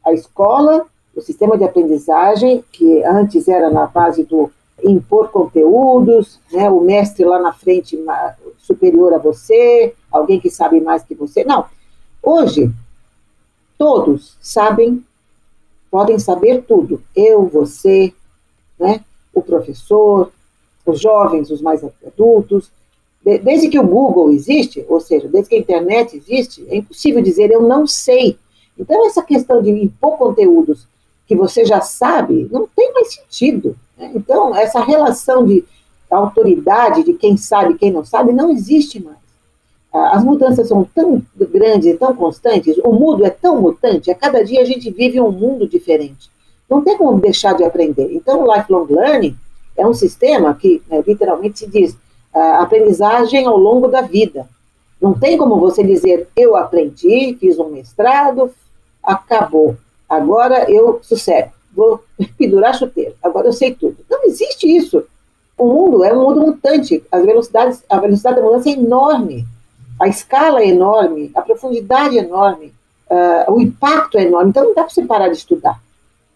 A 0.05 0.13
escola, 0.13 0.87
o 1.15 1.21
sistema 1.21 1.57
de 1.57 1.65
aprendizagem, 1.65 2.65
que 2.71 3.03
antes 3.05 3.49
era 3.49 3.71
na 3.71 3.87
base 3.87 4.25
do 4.25 4.51
impor 4.83 5.29
conteúdos, 5.31 6.41
né, 6.53 6.69
o 6.69 6.81
mestre 6.81 7.25
lá 7.25 7.39
na 7.39 7.53
frente 7.53 7.99
superior 8.59 9.15
a 9.15 9.19
você, 9.19 9.95
alguém 10.11 10.41
que 10.41 10.51
sabe 10.51 10.81
mais 10.81 11.03
que 11.03 11.15
você. 11.15 11.45
Não. 11.45 11.67
Hoje, 12.23 12.71
todos 13.79 14.37
sabem, 14.41 15.05
podem 15.91 16.19
saber 16.19 16.63
tudo. 16.63 17.03
Eu, 17.15 17.47
você, 17.47 18.13
né, 18.79 19.05
o 19.33 19.43
professor, 19.43 20.31
os 20.85 21.01
jovens, 21.01 21.51
os 21.51 21.63
mais 21.63 21.83
adultos. 22.07 22.71
Desde 23.25 23.69
que 23.69 23.79
o 23.79 23.87
Google 23.87 24.31
existe, 24.33 24.85
ou 24.87 25.01
seja, 25.01 25.27
desde 25.29 25.49
que 25.49 25.57
a 25.57 25.59
internet 25.59 26.15
existe, 26.15 26.63
é 26.69 26.77
impossível 26.77 27.23
dizer 27.23 27.51
eu 27.51 27.63
não 27.63 27.87
sei. 27.87 28.39
Então, 28.79 29.07
essa 29.07 29.23
questão 29.23 29.63
de 29.63 29.71
impor 29.71 30.19
conteúdos 30.19 30.87
que 31.27 31.35
você 31.35 31.65
já 31.65 31.81
sabe 31.81 32.47
não 32.53 32.69
tem 32.77 32.93
mais 32.93 33.15
sentido. 33.15 33.77
Né? 33.97 34.13
Então, 34.15 34.55
essa 34.55 34.85
relação 34.85 35.47
de 35.47 35.65
autoridade, 36.11 37.03
de 37.03 37.15
quem 37.15 37.37
sabe 37.37 37.73
e 37.73 37.79
quem 37.79 37.91
não 37.91 38.05
sabe, 38.05 38.33
não 38.33 38.51
existe 38.51 39.03
mais. 39.03 39.17
As 39.91 40.23
mudanças 40.25 40.69
são 40.69 40.85
tão 40.93 41.23
grandes 41.35 41.87
e 41.87 41.97
tão 41.97 42.15
constantes, 42.15 42.77
o 42.79 42.93
mundo 42.93 43.25
é 43.25 43.31
tão 43.31 43.61
mutante, 43.61 44.11
a 44.11 44.15
cada 44.15 44.45
dia 44.45 44.61
a 44.61 44.65
gente 44.65 44.91
vive 44.91 45.21
um 45.21 45.31
mundo 45.31 45.69
diferente. 45.69 46.29
Não 46.69 46.83
tem 46.83 46.99
como 46.99 47.21
deixar 47.21 47.55
de 47.55 47.65
aprender. 47.65 48.13
Então, 48.13 48.43
o 48.43 48.55
lifelong 48.55 48.87
learning 48.91 49.37
é 49.77 49.87
um 49.87 49.95
sistema 49.95 50.53
que 50.55 50.83
né, 50.91 51.03
literalmente 51.07 51.61
se 51.61 51.67
diz 51.69 51.97
aprendizagem 52.35 53.47
ao 53.47 53.57
longo 53.57 53.89
da 53.89 54.01
vida. 54.01 54.49
Não 55.01 55.15
tem 55.15 55.37
como 55.37 55.61
você 55.61 55.83
dizer, 55.83 56.29
eu 56.37 56.57
aprendi, 56.57 57.37
fiz 57.39 57.59
um 57.59 57.69
mestrado, 57.69 58.51
acabou. 59.03 59.77
Agora 60.09 60.71
eu 60.71 61.01
sossego 61.03 61.53
vou 61.75 62.03
pendurar 62.39 62.75
chuteiro, 62.75 63.15
agora 63.23 63.49
eu 63.49 63.53
sei 63.53 63.75
tudo. 63.75 63.97
Não 64.09 64.25
existe 64.25 64.67
isso. 64.67 65.05
O 65.59 65.67
mundo 65.67 66.05
é 66.05 66.13
um 66.13 66.23
mundo 66.23 66.41
mutante, 66.41 67.03
as 67.11 67.25
velocidades, 67.25 67.85
a 67.89 67.99
velocidade 67.99 68.37
da 68.37 68.43
mudança 68.43 68.69
é 68.69 68.73
enorme, 68.73 69.47
a 70.01 70.09
escala 70.09 70.61
é 70.61 70.69
enorme, 70.69 71.31
a 71.35 71.43
profundidade 71.43 72.19
é 72.19 72.23
enorme, 72.23 72.75
uh, 73.09 73.53
o 73.53 73.61
impacto 73.61 74.19
é 74.19 74.25
enorme, 74.25 74.51
então 74.51 74.65
não 74.65 74.75
dá 74.75 74.83
para 74.83 74.93
você 74.93 75.05
parar 75.05 75.29
de 75.29 75.37
estudar. 75.37 75.81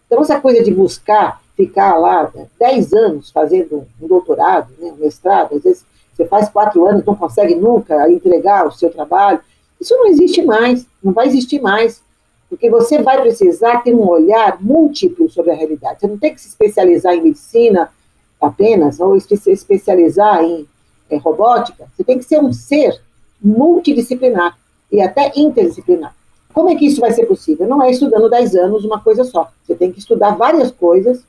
Então, 0.05 0.21
essa 0.21 0.39
coisa 0.39 0.63
de 0.63 0.73
buscar 0.73 1.41
ficar 1.59 1.97
lá 1.97 2.31
10 2.57 2.91
né, 2.91 2.99
anos 3.01 3.31
fazendo 3.31 3.85
um 4.01 4.07
doutorado, 4.07 4.69
né, 4.79 4.93
um 4.93 5.03
mestrado, 5.03 5.57
às 5.57 5.63
vezes 5.63 5.85
você 6.15 6.25
faz 6.25 6.47
quatro 6.47 6.87
anos, 6.87 7.03
não 7.03 7.15
consegue 7.15 7.53
nunca 7.53 8.09
entregar 8.09 8.65
o 8.65 8.71
seu 8.71 8.89
trabalho, 8.89 9.41
isso 9.79 9.93
não 9.93 10.07
existe 10.07 10.41
mais, 10.41 10.85
não 11.03 11.11
vai 11.11 11.27
existir 11.27 11.61
mais, 11.61 12.01
porque 12.49 12.69
você 12.69 13.01
vai 13.01 13.21
precisar 13.21 13.83
ter 13.83 13.93
um 13.93 14.07
olhar 14.07 14.61
múltiplo 14.61 15.29
sobre 15.29 15.51
a 15.51 15.55
realidade. 15.55 15.99
Você 15.99 16.07
não 16.07 16.17
tem 16.17 16.33
que 16.33 16.39
se 16.39 16.47
especializar 16.47 17.13
em 17.13 17.21
medicina 17.21 17.91
apenas, 18.39 19.01
ou 19.01 19.19
se 19.19 19.51
especializar 19.51 20.41
em 20.41 20.65
é, 21.09 21.17
robótica, 21.17 21.87
você 21.93 22.05
tem 22.05 22.17
que 22.17 22.23
ser 22.23 22.39
um 22.39 22.53
ser 22.53 23.01
multidisciplinar 23.41 24.57
e 24.89 25.01
até 25.01 25.33
interdisciplinar. 25.35 26.15
Como 26.53 26.69
é 26.69 26.75
que 26.75 26.85
isso 26.85 27.01
vai 27.01 27.11
ser 27.11 27.25
possível? 27.25 27.67
Não 27.67 27.83
é 27.83 27.91
estudando 27.91 28.29
10 28.29 28.55
anos 28.55 28.85
uma 28.85 29.01
coisa 29.01 29.25
só. 29.25 29.51
Você 29.63 29.75
tem 29.75 29.91
que 29.91 29.99
estudar 29.99 30.31
várias 30.31 30.71
coisas 30.71 31.23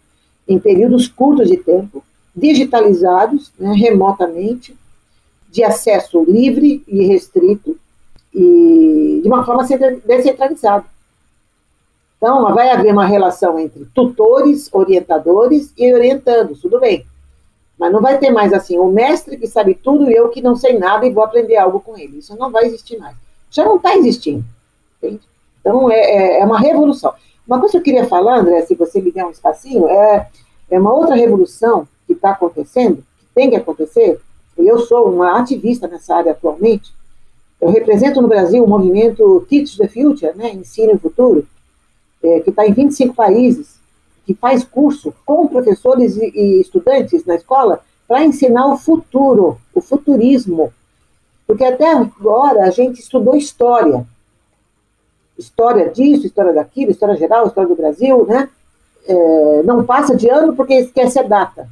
em 0.50 0.58
períodos 0.58 1.06
curtos 1.06 1.48
de 1.48 1.56
tempo, 1.56 2.02
digitalizados, 2.34 3.52
né, 3.58 3.72
remotamente, 3.72 4.76
de 5.48 5.62
acesso 5.62 6.24
livre 6.24 6.82
e 6.86 7.06
restrito, 7.06 7.78
e 8.34 9.20
de 9.22 9.28
uma 9.28 9.44
forma 9.44 9.64
descentralizada. 10.04 10.84
Então, 12.16 12.54
vai 12.54 12.70
haver 12.70 12.92
uma 12.92 13.06
relação 13.06 13.58
entre 13.58 13.84
tutores, 13.94 14.68
orientadores 14.72 15.72
e 15.76 15.92
orientandos, 15.92 16.60
tudo 16.60 16.78
bem. 16.78 17.06
Mas 17.78 17.92
não 17.92 18.00
vai 18.00 18.18
ter 18.18 18.30
mais 18.30 18.52
assim, 18.52 18.76
o 18.76 18.86
mestre 18.88 19.38
que 19.38 19.46
sabe 19.46 19.74
tudo 19.74 20.10
e 20.10 20.14
eu 20.14 20.28
que 20.28 20.42
não 20.42 20.54
sei 20.54 20.78
nada 20.78 21.06
e 21.06 21.12
vou 21.12 21.24
aprender 21.24 21.56
algo 21.56 21.80
com 21.80 21.96
ele. 21.96 22.18
Isso 22.18 22.36
não 22.36 22.50
vai 22.50 22.66
existir 22.66 22.98
mais. 22.98 23.16
Já 23.50 23.64
não 23.64 23.76
está 23.76 23.96
existindo. 23.96 24.44
Entende? 24.98 25.22
Então, 25.60 25.90
é, 25.90 25.98
é, 25.98 26.40
é, 26.40 26.44
uma 26.44 26.58
revolução. 26.58 27.14
Uma 27.50 27.58
coisa 27.58 27.72
que 27.72 27.78
eu 27.78 27.82
queria 27.82 28.06
falar, 28.06 28.38
André, 28.38 28.62
se 28.62 28.76
você 28.76 29.00
me 29.00 29.10
der 29.10 29.26
um 29.26 29.30
espacinho, 29.30 29.88
é, 29.88 30.28
é 30.70 30.78
uma 30.78 30.94
outra 30.94 31.16
revolução 31.16 31.88
que 32.06 32.12
está 32.12 32.30
acontecendo, 32.30 32.98
que 33.18 33.26
tem 33.34 33.50
que 33.50 33.56
acontecer, 33.56 34.20
eu 34.56 34.78
sou 34.78 35.12
uma 35.12 35.36
ativista 35.36 35.88
nessa 35.88 36.14
área 36.14 36.30
atualmente, 36.30 36.92
eu 37.60 37.68
represento 37.68 38.22
no 38.22 38.28
Brasil 38.28 38.62
o 38.62 38.68
movimento 38.68 39.44
Teach 39.50 39.76
the 39.76 39.88
Future, 39.88 40.32
né, 40.36 40.52
Ensino 40.52 40.94
o 40.94 40.98
Futuro, 41.00 41.44
é, 42.22 42.38
que 42.38 42.50
está 42.50 42.64
em 42.64 42.72
25 42.72 43.14
países, 43.14 43.80
que 44.24 44.32
faz 44.32 44.62
curso 44.62 45.12
com 45.26 45.48
professores 45.48 46.16
e, 46.16 46.30
e 46.32 46.60
estudantes 46.60 47.24
na 47.24 47.34
escola 47.34 47.80
para 48.06 48.24
ensinar 48.24 48.68
o 48.68 48.78
futuro, 48.78 49.58
o 49.74 49.80
futurismo. 49.80 50.72
Porque 51.48 51.64
até 51.64 51.90
agora 51.94 52.62
a 52.62 52.70
gente 52.70 53.00
estudou 53.00 53.34
história. 53.34 54.06
História 55.40 55.88
disso, 55.88 56.26
história 56.26 56.52
daquilo, 56.52 56.90
história 56.90 57.16
geral, 57.16 57.46
história 57.46 57.68
do 57.68 57.76
Brasil, 57.76 58.26
né? 58.26 58.48
É, 59.06 59.62
não 59.64 59.84
passa 59.84 60.14
de 60.14 60.28
ano 60.28 60.54
porque 60.54 60.74
esquece 60.74 61.18
a 61.18 61.22
data. 61.22 61.68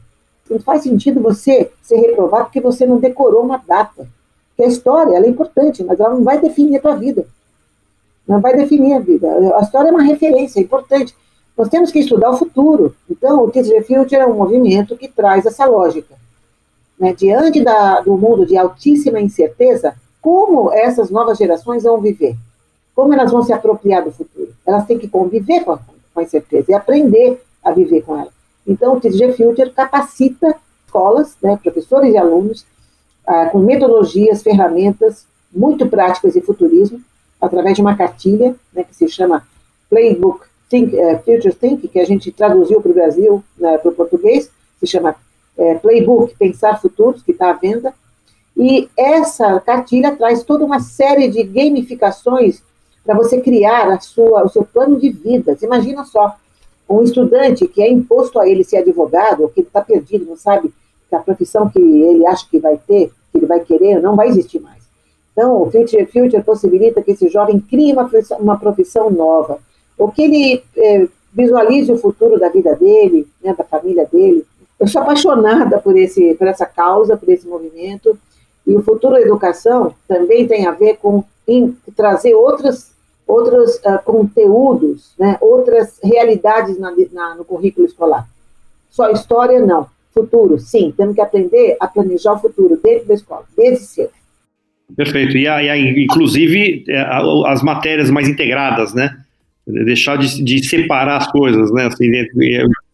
Não 0.50 0.58
faz 0.58 0.82
sentido 0.82 1.20
você 1.20 1.70
ser 1.82 1.96
reprovado 1.96 2.44
porque 2.44 2.60
você 2.60 2.86
não 2.86 2.98
decorou 2.98 3.42
uma 3.42 3.58
data. 3.58 4.08
Porque 4.48 4.62
a 4.64 4.72
história 4.72 5.14
ela 5.14 5.26
é 5.26 5.28
importante, 5.28 5.84
mas 5.84 6.00
ela 6.00 6.14
não 6.14 6.24
vai 6.24 6.40
definir 6.40 6.78
a 6.78 6.80
tua 6.80 6.96
vida 6.96 7.26
não 8.28 8.40
vai 8.40 8.54
definir 8.54 8.92
a 8.92 8.98
vida. 8.98 9.26
A 9.56 9.62
história 9.62 9.88
é 9.88 9.90
uma 9.90 10.02
referência 10.02 10.60
é 10.60 10.62
importante. 10.62 11.16
Nós 11.56 11.68
temos 11.68 11.90
que 11.90 11.98
estudar 11.98 12.30
o 12.30 12.36
futuro. 12.36 12.94
Então, 13.10 13.42
o 13.42 13.50
Teach 13.50 13.70
the 13.70 13.82
Future 13.82 14.20
é 14.20 14.26
um 14.26 14.34
movimento 14.34 14.96
que 14.96 15.08
traz 15.08 15.46
essa 15.46 15.64
lógica. 15.64 16.14
Né? 17.00 17.14
Diante 17.14 17.64
da, 17.64 18.00
do 18.00 18.16
mundo 18.18 18.44
de 18.44 18.56
altíssima 18.56 19.18
incerteza, 19.18 19.94
como 20.20 20.70
essas 20.72 21.10
novas 21.10 21.38
gerações 21.38 21.84
vão 21.84 22.00
viver? 22.00 22.36
Como 22.98 23.14
elas 23.14 23.30
vão 23.30 23.44
se 23.44 23.52
apropriar 23.52 24.02
do 24.02 24.10
futuro? 24.10 24.52
Elas 24.66 24.84
têm 24.84 24.98
que 24.98 25.06
conviver 25.06 25.62
com 25.62 25.70
a, 25.70 25.78
com 26.12 26.18
a 26.18 26.22
incerteza 26.24 26.72
e 26.72 26.74
aprender 26.74 27.40
a 27.62 27.70
viver 27.70 28.02
com 28.02 28.18
ela. 28.18 28.32
Então, 28.66 28.96
o 28.96 29.00
TG 29.00 29.34
Future 29.34 29.70
capacita 29.70 30.56
escolas, 30.84 31.36
né, 31.40 31.56
professores 31.62 32.12
e 32.12 32.16
alunos, 32.16 32.66
ah, 33.24 33.50
com 33.52 33.60
metodologias, 33.60 34.42
ferramentas 34.42 35.24
muito 35.54 35.86
práticas 35.86 36.34
de 36.34 36.40
futurismo, 36.40 37.00
através 37.40 37.76
de 37.76 37.82
uma 37.82 37.96
cartilha 37.96 38.56
né, 38.72 38.82
que 38.82 38.96
se 38.96 39.08
chama 39.08 39.46
Playbook 39.88 40.46
Think, 40.68 40.96
uh, 40.96 41.18
Future 41.18 41.54
Think, 41.54 41.86
que 41.86 42.00
a 42.00 42.04
gente 42.04 42.32
traduziu 42.32 42.82
para 42.82 42.90
o 42.90 42.94
Brasil, 42.94 43.44
né, 43.56 43.78
para 43.78 43.92
o 43.92 43.94
português, 43.94 44.50
se 44.80 44.88
chama 44.88 45.14
uh, 45.56 45.78
Playbook 45.78 46.34
Pensar 46.36 46.80
Futuros, 46.80 47.22
que 47.22 47.30
está 47.30 47.50
à 47.50 47.52
venda. 47.52 47.94
E 48.56 48.88
essa 48.98 49.60
cartilha 49.60 50.16
traz 50.16 50.42
toda 50.42 50.64
uma 50.64 50.80
série 50.80 51.28
de 51.28 51.44
gamificações 51.44 52.66
para 53.08 53.16
você 53.16 53.40
criar 53.40 53.88
a 53.88 53.98
sua, 53.98 54.44
o 54.44 54.50
seu 54.50 54.62
plano 54.62 55.00
de 55.00 55.08
vida. 55.08 55.56
Imagina 55.62 56.04
só, 56.04 56.36
um 56.86 57.02
estudante 57.02 57.66
que 57.66 57.82
é 57.82 57.90
imposto 57.90 58.38
a 58.38 58.46
ele 58.46 58.62
ser 58.62 58.76
advogado, 58.76 59.44
ou 59.44 59.48
que 59.48 59.60
ele 59.60 59.66
está 59.66 59.80
perdido, 59.80 60.26
não 60.26 60.36
sabe 60.36 60.70
que 61.08 61.16
a 61.16 61.18
profissão 61.18 61.70
que 61.70 61.78
ele 61.78 62.26
acha 62.26 62.46
que 62.50 62.58
vai 62.58 62.78
ter, 62.86 63.10
que 63.32 63.38
ele 63.38 63.46
vai 63.46 63.60
querer, 63.60 64.02
não 64.02 64.14
vai 64.14 64.28
existir 64.28 64.60
mais. 64.60 64.82
Então, 65.32 65.62
o 65.62 65.70
Future, 65.70 66.04
Future 66.04 66.42
possibilita 66.42 67.00
que 67.00 67.12
esse 67.12 67.30
jovem 67.30 67.58
crie 67.58 67.94
uma 67.94 68.10
uma 68.40 68.58
profissão 68.58 69.10
nova, 69.10 69.58
ou 69.96 70.12
que 70.12 70.24
ele 70.24 70.62
é, 70.76 71.08
visualize 71.32 71.90
o 71.90 71.96
futuro 71.96 72.38
da 72.38 72.50
vida 72.50 72.76
dele, 72.76 73.26
né, 73.42 73.54
da 73.56 73.64
família 73.64 74.04
dele. 74.04 74.44
Eu 74.78 74.86
sou 74.86 75.00
apaixonada 75.00 75.78
por, 75.78 75.96
esse, 75.96 76.34
por 76.34 76.46
essa 76.46 76.66
causa, 76.66 77.16
por 77.16 77.30
esse 77.30 77.48
movimento, 77.48 78.18
e 78.66 78.76
o 78.76 78.82
futuro 78.82 79.14
da 79.14 79.22
educação 79.22 79.94
também 80.06 80.46
tem 80.46 80.66
a 80.66 80.72
ver 80.72 80.98
com 80.98 81.24
trazer 81.96 82.34
outros, 82.34 82.97
outros 83.28 83.76
uh, 83.76 84.02
conteúdos, 84.04 85.12
né, 85.18 85.36
outras 85.40 86.00
realidades 86.02 86.78
na, 86.78 86.92
na, 87.12 87.34
no 87.34 87.44
currículo 87.44 87.86
escolar. 87.86 88.26
Só 88.90 89.10
história, 89.10 89.60
não. 89.60 89.86
Futuro, 90.12 90.58
sim. 90.58 90.92
Temos 90.96 91.14
que 91.14 91.20
aprender 91.20 91.76
a 91.78 91.86
planejar 91.86 92.32
o 92.32 92.38
futuro 92.40 92.80
dentro 92.82 93.06
da 93.06 93.14
escola, 93.14 93.44
desde 93.56 93.84
cedo. 93.84 94.10
Perfeito. 94.96 95.36
E, 95.36 95.46
a, 95.46 95.62
e 95.62 95.68
a, 95.68 95.76
inclusive 95.76 96.84
é, 96.88 97.00
as 97.46 97.62
matérias 97.62 98.10
mais 98.10 98.26
integradas, 98.26 98.94
né? 98.94 99.14
Deixar 99.66 100.16
de, 100.16 100.42
de 100.42 100.66
separar 100.66 101.18
as 101.18 101.30
coisas, 101.30 101.70
né? 101.72 101.86
Assim, 101.86 102.10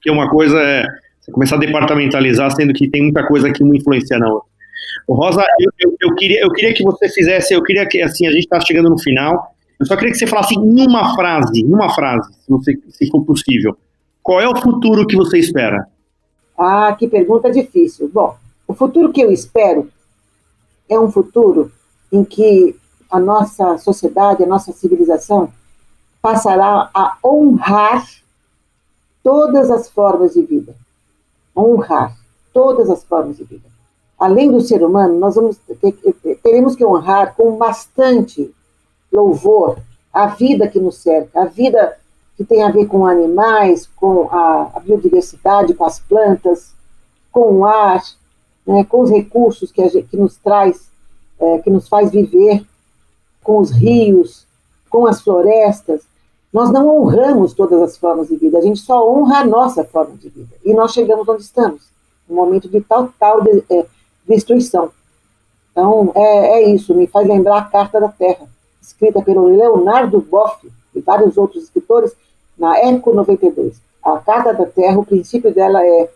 que 0.02 0.10
uma 0.10 0.28
coisa 0.28 0.60
é 0.60 0.86
começar 1.32 1.56
a 1.56 1.60
departamentalizar, 1.60 2.50
sendo 2.50 2.74
que 2.74 2.88
tem 2.88 3.04
muita 3.04 3.24
coisa 3.26 3.50
que 3.52 3.62
uma 3.62 3.76
influencia 3.76 4.18
na 4.18 4.30
outra. 4.30 4.48
Rosa, 5.08 5.46
eu, 5.60 5.70
eu, 5.80 5.96
eu, 6.00 6.14
queria, 6.16 6.40
eu 6.40 6.50
queria 6.50 6.74
que 6.74 6.82
você 6.82 7.08
fizesse, 7.08 7.54
eu 7.54 7.62
queria 7.62 7.86
que, 7.86 8.02
assim, 8.02 8.26
a 8.26 8.30
gente 8.30 8.44
está 8.44 8.60
chegando 8.60 8.90
no 8.90 8.98
final, 8.98 9.53
eu 9.78 9.86
só 9.86 9.96
queria 9.96 10.12
que 10.12 10.18
você 10.18 10.26
falasse 10.26 10.54
em 10.54 10.86
uma 10.86 11.14
frase, 11.14 11.60
em 11.60 11.72
uma 11.72 11.92
frase, 11.94 12.32
se, 12.32 12.50
você, 12.50 12.78
se 12.90 13.10
for 13.10 13.24
possível. 13.24 13.76
Qual 14.22 14.40
é 14.40 14.48
o 14.48 14.56
futuro 14.56 15.06
que 15.06 15.16
você 15.16 15.38
espera? 15.38 15.86
Ah, 16.56 16.94
que 16.98 17.08
pergunta 17.08 17.50
difícil. 17.50 18.10
Bom, 18.12 18.36
o 18.66 18.74
futuro 18.74 19.12
que 19.12 19.20
eu 19.20 19.30
espero 19.30 19.90
é 20.88 20.98
um 20.98 21.10
futuro 21.10 21.70
em 22.12 22.24
que 22.24 22.76
a 23.10 23.18
nossa 23.18 23.76
sociedade, 23.78 24.42
a 24.42 24.46
nossa 24.46 24.72
civilização 24.72 25.52
passará 26.22 26.90
a 26.94 27.18
honrar 27.24 28.06
todas 29.22 29.70
as 29.70 29.90
formas 29.90 30.34
de 30.34 30.42
vida. 30.42 30.74
Honrar 31.56 32.16
todas 32.52 32.88
as 32.88 33.04
formas 33.04 33.36
de 33.36 33.44
vida. 33.44 33.68
Além 34.18 34.50
do 34.50 34.60
ser 34.60 34.82
humano, 34.82 35.18
nós 35.18 35.34
vamos 35.34 35.58
ter, 35.80 35.92
teremos 36.42 36.76
que 36.76 36.84
honrar 36.84 37.34
com 37.34 37.56
bastante 37.58 38.54
louvor 39.14 39.78
a 40.12 40.26
vida 40.26 40.68
que 40.68 40.78
nos 40.78 40.96
cerca, 40.96 41.42
a 41.42 41.46
vida 41.46 41.96
que 42.36 42.44
tem 42.44 42.62
a 42.62 42.70
ver 42.70 42.86
com 42.86 43.06
animais, 43.06 43.88
com 43.96 44.28
a, 44.30 44.70
a 44.74 44.80
biodiversidade, 44.80 45.74
com 45.74 45.84
as 45.84 46.00
plantas, 46.00 46.72
com 47.30 47.58
o 47.58 47.64
ar, 47.64 48.02
né, 48.66 48.84
com 48.84 49.00
os 49.00 49.10
recursos 49.10 49.70
que, 49.70 49.82
a, 49.82 49.88
que 49.88 50.16
nos 50.16 50.36
traz 50.36 50.88
é, 51.38 51.58
que 51.58 51.70
nos 51.70 51.88
faz 51.88 52.10
viver 52.10 52.64
com 53.42 53.58
os 53.58 53.70
rios, 53.70 54.46
com 54.88 55.06
as 55.06 55.20
florestas. 55.20 56.02
Nós 56.52 56.70
não 56.70 56.88
honramos 56.88 57.52
todas 57.52 57.82
as 57.82 57.96
formas 57.96 58.28
de 58.28 58.36
vida, 58.36 58.58
a 58.58 58.62
gente 58.62 58.80
só 58.80 59.08
honra 59.10 59.38
a 59.38 59.44
nossa 59.44 59.84
forma 59.84 60.16
de 60.16 60.28
vida. 60.28 60.54
E 60.64 60.72
nós 60.72 60.92
chegamos 60.92 61.28
onde 61.28 61.42
estamos, 61.42 61.82
um 62.28 62.36
momento 62.36 62.68
de 62.68 62.80
tal, 62.80 63.12
tal 63.18 63.42
de, 63.42 63.64
é, 63.70 63.86
destruição. 64.26 64.90
Então, 65.72 66.12
é, 66.14 66.60
é, 66.60 66.70
isso, 66.70 66.94
me 66.94 67.06
faz 67.06 67.26
lembrar 67.26 67.58
a 67.58 67.64
Carta 67.64 68.00
da 68.00 68.08
Terra, 68.08 68.48
escrita 68.86 69.22
pelo 69.22 69.48
Leonardo 69.48 70.20
Boff 70.20 70.70
e 70.94 71.00
vários 71.00 71.36
outros 71.36 71.64
escritores, 71.64 72.14
na 72.56 72.78
Eco 72.78 73.12
92. 73.12 73.80
A 74.02 74.18
Carta 74.18 74.52
da 74.52 74.66
Terra, 74.66 74.98
o 74.98 75.06
princípio 75.06 75.52
dela 75.52 75.84
é, 75.84 76.10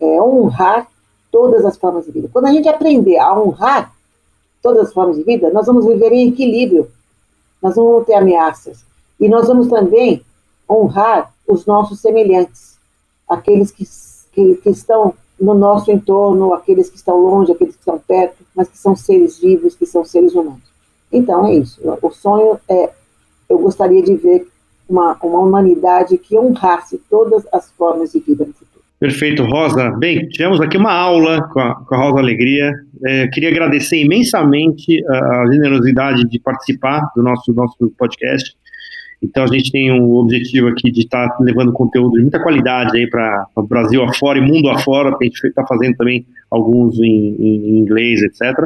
é 0.00 0.22
honrar 0.22 0.88
todas 1.30 1.64
as 1.64 1.76
formas 1.76 2.06
de 2.06 2.12
vida. 2.12 2.30
Quando 2.32 2.46
a 2.46 2.52
gente 2.52 2.68
aprender 2.68 3.18
a 3.18 3.38
honrar 3.38 3.92
todas 4.62 4.86
as 4.88 4.92
formas 4.92 5.16
de 5.16 5.24
vida, 5.24 5.50
nós 5.50 5.66
vamos 5.66 5.84
viver 5.84 6.12
em 6.12 6.28
equilíbrio, 6.28 6.88
nós 7.60 7.76
não 7.76 7.84
vamos 7.84 8.06
ter 8.06 8.14
ameaças. 8.14 8.84
E 9.20 9.28
nós 9.28 9.48
vamos 9.48 9.68
também 9.68 10.24
honrar 10.70 11.34
os 11.46 11.66
nossos 11.66 12.00
semelhantes, 12.00 12.78
aqueles 13.28 13.70
que, 13.70 13.84
que, 14.32 14.54
que 14.56 14.70
estão 14.70 15.14
no 15.40 15.54
nosso 15.54 15.90
entorno, 15.90 16.52
aqueles 16.54 16.88
que 16.88 16.96
estão 16.96 17.16
longe, 17.16 17.52
aqueles 17.52 17.74
que 17.74 17.80
estão 17.80 17.98
perto, 17.98 18.44
mas 18.54 18.68
que 18.68 18.78
são 18.78 18.94
seres 18.96 19.38
vivos, 19.38 19.74
que 19.74 19.86
são 19.86 20.04
seres 20.04 20.34
humanos. 20.34 20.68
Então 21.12 21.46
é 21.46 21.54
isso. 21.54 21.80
O 22.02 22.10
sonho 22.10 22.58
é, 22.68 22.90
eu 23.48 23.58
gostaria 23.58 24.02
de 24.02 24.14
ver 24.14 24.46
uma, 24.88 25.16
uma 25.22 25.40
humanidade 25.40 26.16
que 26.18 26.38
honrasse 26.38 27.00
todas 27.10 27.46
as 27.52 27.70
formas 27.72 28.12
de 28.12 28.20
vida 28.20 28.44
no 28.44 28.52
futuro. 28.52 28.68
Perfeito, 28.98 29.44
Rosa. 29.44 29.90
Bem, 29.92 30.28
tivemos 30.28 30.60
aqui 30.60 30.76
uma 30.76 30.92
aula 30.92 31.48
com 31.52 31.60
a, 31.60 31.74
com 31.84 31.94
a 31.94 31.98
Rosa 31.98 32.18
Alegria. 32.18 32.72
É, 33.04 33.28
queria 33.28 33.50
agradecer 33.50 33.98
imensamente 33.98 35.04
a, 35.06 35.42
a, 35.42 35.52
generosidade 35.52 36.28
de 36.28 36.40
participar 36.40 37.02
do 37.14 37.22
nosso, 37.22 37.52
nosso 37.52 37.92
podcast. 37.96 38.56
Então, 39.22 39.42
a 39.42 39.46
gente 39.48 39.72
tem 39.72 39.92
um 39.92 40.14
objetivo 40.14 40.68
aqui 40.68 40.90
de 40.90 41.00
estar 41.00 41.28
tá 41.28 41.36
levando 41.40 41.72
conteúdo 41.72 42.16
de 42.16 42.22
muita 42.22 42.40
qualidade 42.40 42.96
aí 42.96 43.08
para 43.08 43.46
o 43.56 43.62
Brasil 43.62 44.02
afora 44.04 44.38
e 44.38 44.42
mundo 44.42 44.70
afora, 44.70 45.08
a 45.08 45.24
gente 45.24 45.44
está 45.44 45.66
fazendo 45.66 45.96
também 45.96 46.24
alguns 46.50 46.98
em, 47.00 47.34
em, 47.38 47.78
inglês, 47.78 48.22
etc. 48.22 48.64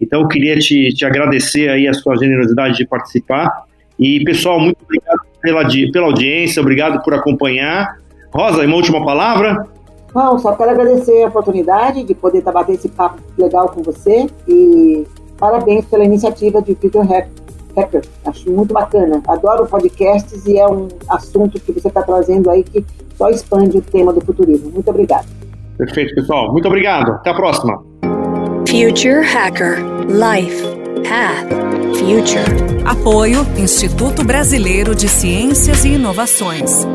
Então, 0.00 0.20
eu 0.20 0.28
queria 0.28 0.58
te, 0.58 0.92
te 0.92 1.06
agradecer 1.06 1.70
aí 1.70 1.88
a 1.88 1.94
sua 1.94 2.16
generosidade 2.16 2.76
de 2.76 2.86
participar. 2.86 3.64
E, 3.98 4.22
pessoal, 4.24 4.60
muito 4.60 4.78
obrigado 4.82 5.20
pela, 5.40 5.68
pela 5.92 6.06
audiência, 6.06 6.60
obrigado 6.60 7.02
por 7.02 7.14
acompanhar. 7.14 7.98
Rosa, 8.32 8.66
uma 8.66 8.76
última 8.76 9.04
palavra? 9.04 9.66
Bom, 10.12 10.38
só 10.38 10.52
quero 10.54 10.70
agradecer 10.70 11.24
a 11.24 11.28
oportunidade 11.28 12.04
de 12.04 12.14
poder 12.14 12.38
estar 12.38 12.52
batendo 12.52 12.76
esse 12.76 12.88
papo 12.88 13.20
legal 13.36 13.68
com 13.70 13.82
você 13.82 14.26
e 14.46 15.04
parabéns 15.38 15.84
pela 15.86 16.04
iniciativa 16.04 16.62
de 16.62 16.74
Future 16.76 17.06
Hacker. 17.76 18.02
Acho 18.26 18.50
muito 18.50 18.72
bacana. 18.72 19.22
Adoro 19.26 19.66
podcasts 19.66 20.46
e 20.46 20.58
é 20.58 20.66
um 20.66 20.88
assunto 21.08 21.60
que 21.60 21.72
você 21.72 21.88
está 21.88 22.02
trazendo 22.02 22.50
aí 22.50 22.62
que 22.62 22.84
só 23.16 23.28
expande 23.30 23.78
o 23.78 23.82
tema 23.82 24.12
do 24.12 24.20
futurismo. 24.20 24.70
Muito 24.70 24.88
obrigado. 24.88 25.26
Perfeito, 25.76 26.14
pessoal. 26.14 26.52
Muito 26.52 26.66
obrigado. 26.66 27.12
Até 27.12 27.30
a 27.30 27.34
próxima. 27.34 27.82
Future 28.68 29.24
Hacker 29.24 29.78
Life 30.08 30.62
Path 31.08 31.48
Future. 31.98 32.84
Apoio 32.84 33.40
Instituto 33.56 34.24
Brasileiro 34.24 34.94
de 34.94 35.08
Ciências 35.08 35.84
e 35.84 35.94
Inovações. 35.94 36.86